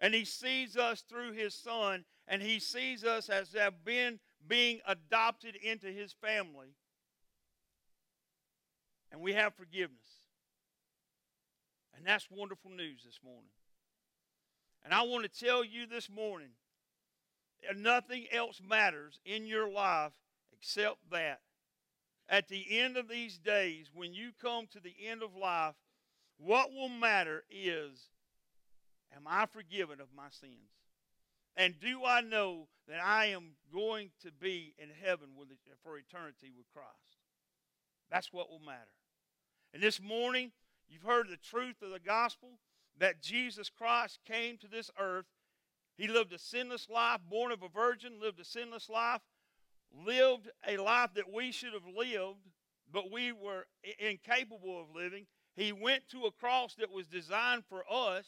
And 0.00 0.14
He 0.14 0.24
sees 0.24 0.76
us 0.76 1.02
through 1.02 1.32
His 1.32 1.54
Son, 1.54 2.04
and 2.26 2.42
He 2.42 2.58
sees 2.58 3.04
us 3.04 3.28
as 3.28 3.52
have 3.52 3.84
been 3.84 4.18
being 4.46 4.80
adopted 4.86 5.56
into 5.56 5.86
His 5.86 6.12
family. 6.12 6.74
And 9.12 9.20
we 9.20 9.32
have 9.34 9.54
forgiveness. 9.54 9.98
And 11.96 12.04
that's 12.04 12.28
wonderful 12.30 12.70
news 12.70 13.02
this 13.04 13.20
morning. 13.24 13.50
And 14.84 14.92
I 14.92 15.02
want 15.02 15.22
to 15.24 15.44
tell 15.44 15.64
you 15.64 15.86
this 15.86 16.10
morning 16.10 16.50
nothing 17.76 18.26
else 18.30 18.60
matters 18.68 19.20
in 19.24 19.46
your 19.46 19.70
life 19.70 20.12
except 20.64 21.10
that. 21.10 21.40
At 22.28 22.48
the 22.48 22.78
end 22.78 22.96
of 22.96 23.08
these 23.08 23.36
days, 23.38 23.90
when 23.94 24.14
you 24.14 24.30
come 24.40 24.66
to 24.72 24.80
the 24.80 24.94
end 25.06 25.22
of 25.22 25.36
life, 25.36 25.74
what 26.38 26.72
will 26.72 26.88
matter 26.88 27.44
is 27.50 28.08
Am 29.16 29.28
I 29.28 29.46
forgiven 29.46 30.00
of 30.00 30.08
my 30.16 30.28
sins? 30.28 30.72
And 31.56 31.78
do 31.78 32.04
I 32.04 32.20
know 32.20 32.66
that 32.88 32.98
I 33.00 33.26
am 33.26 33.50
going 33.72 34.10
to 34.22 34.32
be 34.32 34.74
in 34.76 34.88
heaven 35.04 35.28
for 35.84 35.96
eternity 35.96 36.50
with 36.56 36.66
Christ? 36.72 37.20
That's 38.10 38.32
what 38.32 38.50
will 38.50 38.58
matter. 38.58 38.90
And 39.72 39.80
this 39.80 40.02
morning, 40.02 40.50
you've 40.88 41.04
heard 41.04 41.28
the 41.28 41.36
truth 41.36 41.76
of 41.80 41.90
the 41.90 42.00
gospel 42.00 42.58
that 42.98 43.22
Jesus 43.22 43.70
Christ 43.70 44.18
came 44.26 44.56
to 44.58 44.66
this 44.66 44.90
earth. 44.98 45.26
He 45.96 46.08
lived 46.08 46.32
a 46.32 46.38
sinless 46.40 46.88
life, 46.90 47.20
born 47.30 47.52
of 47.52 47.62
a 47.62 47.68
virgin, 47.68 48.14
lived 48.20 48.40
a 48.40 48.44
sinless 48.44 48.88
life, 48.88 49.20
lived 50.06 50.50
a 50.66 50.76
life 50.76 51.10
that 51.14 51.32
we 51.32 51.52
should 51.52 51.72
have 51.72 51.86
lived, 51.86 52.48
but 52.92 53.10
we 53.10 53.32
were 53.32 53.66
incapable 53.98 54.80
of 54.80 54.94
living. 54.94 55.26
He 55.56 55.72
went 55.72 56.08
to 56.08 56.24
a 56.24 56.32
cross 56.32 56.74
that 56.76 56.90
was 56.90 57.06
designed 57.06 57.64
for 57.68 57.84
us, 57.90 58.24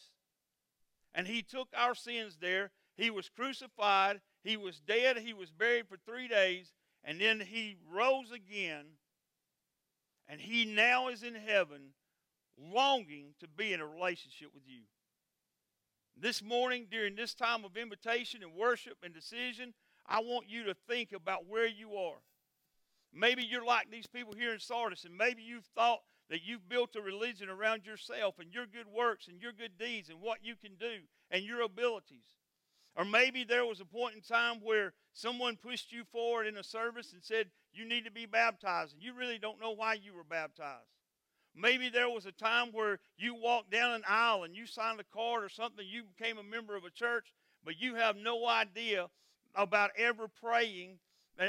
and 1.14 1.26
He 1.26 1.42
took 1.42 1.68
our 1.76 1.94
sins 1.94 2.38
there. 2.40 2.70
He 2.96 3.10
was 3.10 3.28
crucified, 3.28 4.20
He 4.42 4.56
was 4.56 4.80
dead, 4.80 5.18
He 5.18 5.32
was 5.32 5.50
buried 5.50 5.88
for 5.88 5.96
three 5.96 6.28
days, 6.28 6.72
and 7.04 7.20
then 7.20 7.40
He 7.40 7.76
rose 7.92 8.30
again, 8.30 8.84
and 10.28 10.40
He 10.40 10.64
now 10.64 11.08
is 11.08 11.22
in 11.22 11.34
heaven 11.34 11.92
longing 12.58 13.34
to 13.40 13.48
be 13.48 13.72
in 13.72 13.80
a 13.80 13.86
relationship 13.86 14.48
with 14.54 14.64
you. 14.66 14.82
This 16.18 16.42
morning, 16.42 16.86
during 16.90 17.14
this 17.14 17.34
time 17.34 17.64
of 17.64 17.76
invitation 17.76 18.42
and 18.42 18.54
worship 18.54 18.96
and 19.02 19.12
decision, 19.12 19.74
I 20.08 20.20
want 20.20 20.48
you 20.48 20.64
to 20.64 20.74
think 20.88 21.12
about 21.12 21.46
where 21.48 21.66
you 21.66 21.94
are. 21.94 22.18
Maybe 23.12 23.42
you're 23.42 23.64
like 23.64 23.90
these 23.90 24.06
people 24.06 24.34
here 24.34 24.52
in 24.52 24.60
Sardis, 24.60 25.04
and 25.04 25.16
maybe 25.16 25.42
you've 25.42 25.64
thought 25.74 26.00
that 26.28 26.42
you've 26.44 26.68
built 26.68 26.96
a 26.96 27.00
religion 27.00 27.48
around 27.48 27.86
yourself 27.86 28.38
and 28.38 28.52
your 28.52 28.66
good 28.66 28.86
works 28.86 29.28
and 29.28 29.40
your 29.40 29.52
good 29.52 29.78
deeds 29.78 30.10
and 30.10 30.20
what 30.20 30.38
you 30.42 30.54
can 30.56 30.74
do 30.78 30.98
and 31.30 31.44
your 31.44 31.62
abilities. 31.62 32.34
Or 32.96 33.04
maybe 33.04 33.44
there 33.44 33.64
was 33.64 33.80
a 33.80 33.84
point 33.84 34.16
in 34.16 34.22
time 34.22 34.60
where 34.62 34.92
someone 35.12 35.56
pushed 35.56 35.92
you 35.92 36.04
forward 36.04 36.46
in 36.46 36.56
a 36.56 36.64
service 36.64 37.12
and 37.12 37.22
said, 37.22 37.48
You 37.72 37.86
need 37.86 38.04
to 38.04 38.10
be 38.10 38.26
baptized, 38.26 38.94
and 38.94 39.02
you 39.02 39.12
really 39.14 39.38
don't 39.38 39.60
know 39.60 39.72
why 39.72 39.94
you 39.94 40.14
were 40.14 40.24
baptized. 40.24 40.88
Maybe 41.54 41.88
there 41.88 42.08
was 42.08 42.26
a 42.26 42.32
time 42.32 42.68
where 42.72 42.98
you 43.16 43.34
walked 43.34 43.70
down 43.70 43.94
an 43.94 44.02
aisle 44.06 44.44
and 44.44 44.54
you 44.54 44.66
signed 44.66 45.00
a 45.00 45.04
card 45.04 45.42
or 45.42 45.48
something, 45.48 45.86
you 45.86 46.02
became 46.02 46.38
a 46.38 46.42
member 46.42 46.76
of 46.76 46.84
a 46.84 46.90
church, 46.90 47.32
but 47.64 47.80
you 47.80 47.94
have 47.94 48.16
no 48.16 48.46
idea 48.46 49.08
about 49.56 49.90
ever 49.96 50.28
praying 50.28 50.98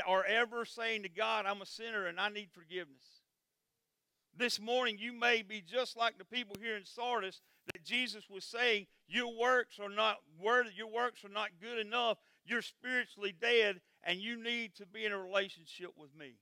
or 0.08 0.26
ever 0.26 0.66
saying 0.66 1.04
to 1.04 1.10
God, 1.10 1.46
I'm 1.46 1.62
a 1.62 1.66
sinner 1.66 2.08
and 2.08 2.20
I 2.20 2.30
need 2.30 2.50
forgiveness. 2.52 3.22
This 4.36 4.60
morning, 4.60 4.98
you 5.00 5.14
may 5.14 5.42
be 5.42 5.62
just 5.62 5.98
like 5.98 6.18
the 6.18 6.26
people 6.26 6.56
here 6.62 6.78
in 6.78 6.86
Sardis 6.86 7.42
that 7.74 7.84
Jesus 7.84 8.30
was 8.30 8.46
saying, 8.46 8.86
Your 9.08 9.36
works 9.36 9.80
are 9.80 9.90
not 9.90 10.18
worthy, 10.40 10.70
your 10.76 10.92
works 10.92 11.26
are 11.26 11.30
not 11.30 11.50
good 11.60 11.80
enough. 11.80 12.20
You're 12.46 12.62
spiritually 12.62 13.34
dead, 13.40 13.82
and 14.04 14.20
you 14.20 14.42
need 14.42 14.76
to 14.76 14.86
be 14.86 15.06
in 15.06 15.12
a 15.12 15.18
relationship 15.18 15.92
with 15.98 16.16
me 16.16 16.36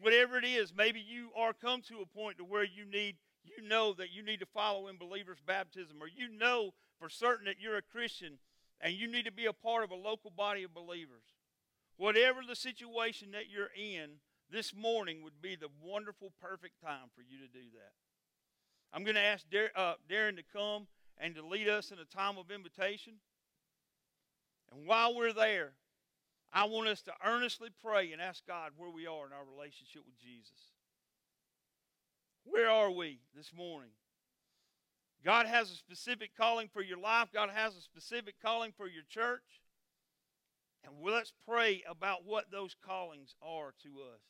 whatever 0.00 0.38
it 0.38 0.44
is, 0.44 0.72
maybe 0.74 1.00
you 1.00 1.30
are 1.36 1.52
come 1.52 1.82
to 1.82 2.00
a 2.00 2.06
point 2.06 2.38
to 2.38 2.44
where 2.44 2.64
you 2.64 2.84
need 2.84 3.16
you 3.42 3.66
know 3.66 3.94
that 3.94 4.12
you 4.12 4.22
need 4.22 4.40
to 4.40 4.46
follow 4.46 4.88
in 4.88 4.98
believers' 4.98 5.38
baptism, 5.46 5.96
or 6.00 6.06
you 6.06 6.28
know 6.28 6.72
for 6.98 7.08
certain 7.08 7.46
that 7.46 7.58
you're 7.58 7.78
a 7.78 7.82
Christian 7.82 8.38
and 8.80 8.94
you 8.94 9.10
need 9.10 9.24
to 9.26 9.32
be 9.32 9.46
a 9.46 9.52
part 9.52 9.84
of 9.84 9.90
a 9.90 9.94
local 9.94 10.30
body 10.30 10.62
of 10.62 10.74
believers. 10.74 11.24
Whatever 11.96 12.40
the 12.46 12.56
situation 12.56 13.32
that 13.32 13.50
you're 13.50 13.70
in, 13.76 14.10
this 14.50 14.74
morning 14.74 15.22
would 15.22 15.40
be 15.40 15.54
the 15.54 15.68
wonderful, 15.82 16.32
perfect 16.40 16.80
time 16.82 17.08
for 17.14 17.22
you 17.22 17.38
to 17.38 17.46
do 17.52 17.70
that. 17.74 17.92
I'm 18.92 19.04
going 19.04 19.14
to 19.14 19.20
ask 19.20 19.48
Dar- 19.48 19.70
uh, 19.76 19.94
Darren 20.10 20.36
to 20.36 20.42
come 20.52 20.86
and 21.18 21.34
to 21.34 21.46
lead 21.46 21.68
us 21.68 21.92
in 21.92 21.98
a 21.98 22.04
time 22.04 22.38
of 22.38 22.50
invitation. 22.50 23.14
And 24.72 24.86
while 24.86 25.14
we're 25.14 25.32
there, 25.32 25.72
I 26.52 26.64
want 26.64 26.88
us 26.88 27.02
to 27.02 27.12
earnestly 27.24 27.68
pray 27.84 28.12
and 28.12 28.20
ask 28.20 28.44
God 28.46 28.72
where 28.76 28.90
we 28.90 29.06
are 29.06 29.26
in 29.26 29.32
our 29.32 29.44
relationship 29.48 30.02
with 30.04 30.18
Jesus. 30.18 30.72
Where 32.44 32.70
are 32.70 32.90
we 32.90 33.20
this 33.36 33.52
morning? 33.54 33.90
God 35.24 35.46
has 35.46 35.70
a 35.70 35.74
specific 35.74 36.30
calling 36.36 36.68
for 36.72 36.82
your 36.82 36.98
life. 36.98 37.28
God 37.32 37.50
has 37.54 37.76
a 37.76 37.82
specific 37.82 38.36
calling 38.42 38.72
for 38.76 38.88
your 38.88 39.02
church. 39.08 39.60
And 40.84 40.94
let's 41.04 41.32
pray 41.46 41.82
about 41.88 42.24
what 42.24 42.50
those 42.50 42.74
callings 42.86 43.34
are 43.42 43.74
to 43.82 43.88
us 44.00 44.22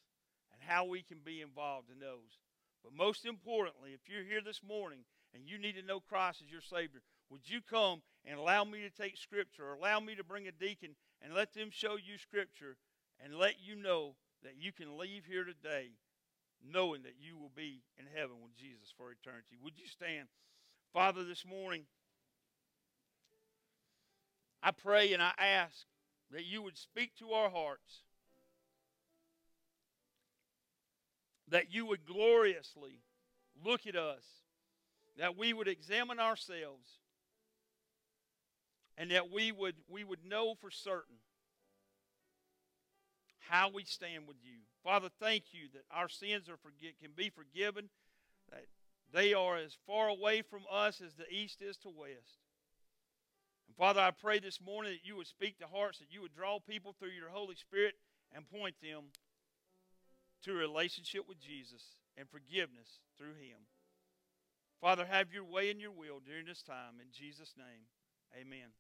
and 0.53 0.61
how 0.66 0.85
we 0.85 1.03
can 1.03 1.18
be 1.24 1.40
involved 1.40 1.90
in 1.90 2.00
those. 2.00 2.38
But 2.83 2.92
most 2.92 3.24
importantly, 3.24 3.90
if 3.92 4.09
you're 4.09 4.24
here 4.24 4.40
this 4.44 4.62
morning 4.66 5.00
and 5.33 5.46
you 5.46 5.59
need 5.59 5.76
to 5.76 5.87
know 5.87 6.00
Christ 6.00 6.42
as 6.44 6.50
your 6.50 6.62
Savior, 6.62 7.03
would 7.31 7.48
you 7.48 7.61
come 7.61 8.03
and 8.24 8.38
allow 8.38 8.64
me 8.64 8.81
to 8.83 8.90
take 8.90 9.16
Scripture 9.16 9.68
or 9.68 9.74
allow 9.74 10.00
me 10.00 10.16
to 10.16 10.24
bring 10.24 10.48
a 10.48 10.53
deacon 10.53 10.96
and 11.22 11.35
let 11.35 11.55
them 11.55 11.68
show 11.70 11.96
you 11.96 12.18
Scripture 12.18 12.76
and 13.22 13.37
let 13.37 13.55
you 13.62 13.76
know 13.76 14.16
that 14.42 14.57
you 14.59 14.72
can 14.72 14.98
leave 14.98 15.24
here 15.24 15.44
today 15.44 15.90
knowing 16.66 17.03
that 17.03 17.16
you 17.20 17.37
will 17.37 17.53
be 17.55 17.83
in 17.98 18.05
heaven 18.14 18.37
with 18.42 18.57
Jesus 18.57 18.92
for 18.96 19.12
eternity. 19.12 19.57
Would 19.62 19.79
you 19.79 19.87
stand? 19.87 20.29
Father, 20.92 21.24
this 21.24 21.44
morning, 21.46 21.85
I 24.62 24.72
pray 24.72 25.12
and 25.12 25.22
I 25.22 25.33
ask 25.38 25.87
that 26.33 26.44
you 26.44 26.62
would 26.62 26.76
speak 26.76 27.14
to 27.18 27.31
our 27.31 27.48
hearts, 27.48 28.03
that 31.48 31.72
you 31.72 31.87
would 31.87 32.05
gloriously 32.05 33.03
look 33.64 33.87
at 33.87 33.94
us, 33.94 34.24
that 35.16 35.37
we 35.37 35.53
would 35.53 35.68
examine 35.68 36.18
ourselves 36.18 36.98
and 38.98 39.11
that 39.12 39.31
we 39.31 39.53
would 39.53 39.76
we 39.88 40.05
would 40.05 40.24
know 40.24 40.55
for 40.61 40.70
certain 40.70 41.16
how 43.48 43.70
we 43.72 43.85
stand 43.85 44.26
with 44.29 44.37
you. 44.42 44.59
Father, 44.85 45.09
thank 45.20 45.44
you 45.53 45.68
that 45.72 45.83
our 45.90 46.09
sins 46.09 46.48
are 46.48 46.57
forget, 46.57 46.98
can 47.00 47.11
be 47.16 47.31
forgiven, 47.31 47.88
that 48.50 48.64
they 49.12 49.35
are 49.35 49.57
as 49.57 49.77
far 49.87 50.09
away 50.09 50.42
from 50.42 50.62
us 50.70 51.01
as 51.01 51.14
the 51.14 51.29
east 51.31 51.62
is 51.62 51.77
to 51.79 51.88
west. 51.88 52.38
And 53.68 53.77
Father, 53.77 54.01
I 54.01 54.11
pray 54.11 54.38
this 54.38 54.61
morning 54.61 54.92
that 54.92 55.07
you 55.07 55.16
would 55.16 55.27
speak 55.27 55.59
to 55.59 55.66
hearts, 55.66 55.99
that 55.99 56.12
you 56.12 56.23
would 56.23 56.35
draw 56.35 56.59
people 56.59 56.94
through 56.99 57.11
your 57.11 57.29
Holy 57.31 57.57
Spirit 57.57 57.94
and 58.35 58.49
point 58.49 58.75
them 58.83 59.05
to 60.44 60.53
a 60.53 60.55
relationship 60.55 61.29
with 61.29 61.40
Jesus 61.40 61.83
and 62.16 62.29
forgiveness 62.29 63.01
through 63.18 63.35
him. 63.35 63.59
Father, 64.81 65.05
have 65.05 65.33
your 65.33 65.44
way 65.44 65.70
and 65.70 65.81
your 65.81 65.90
will 65.90 66.20
during 66.25 66.46
this 66.46 66.62
time. 66.62 67.01
In 67.01 67.09
Jesus' 67.12 67.55
name, 67.57 67.85
amen. 68.35 68.70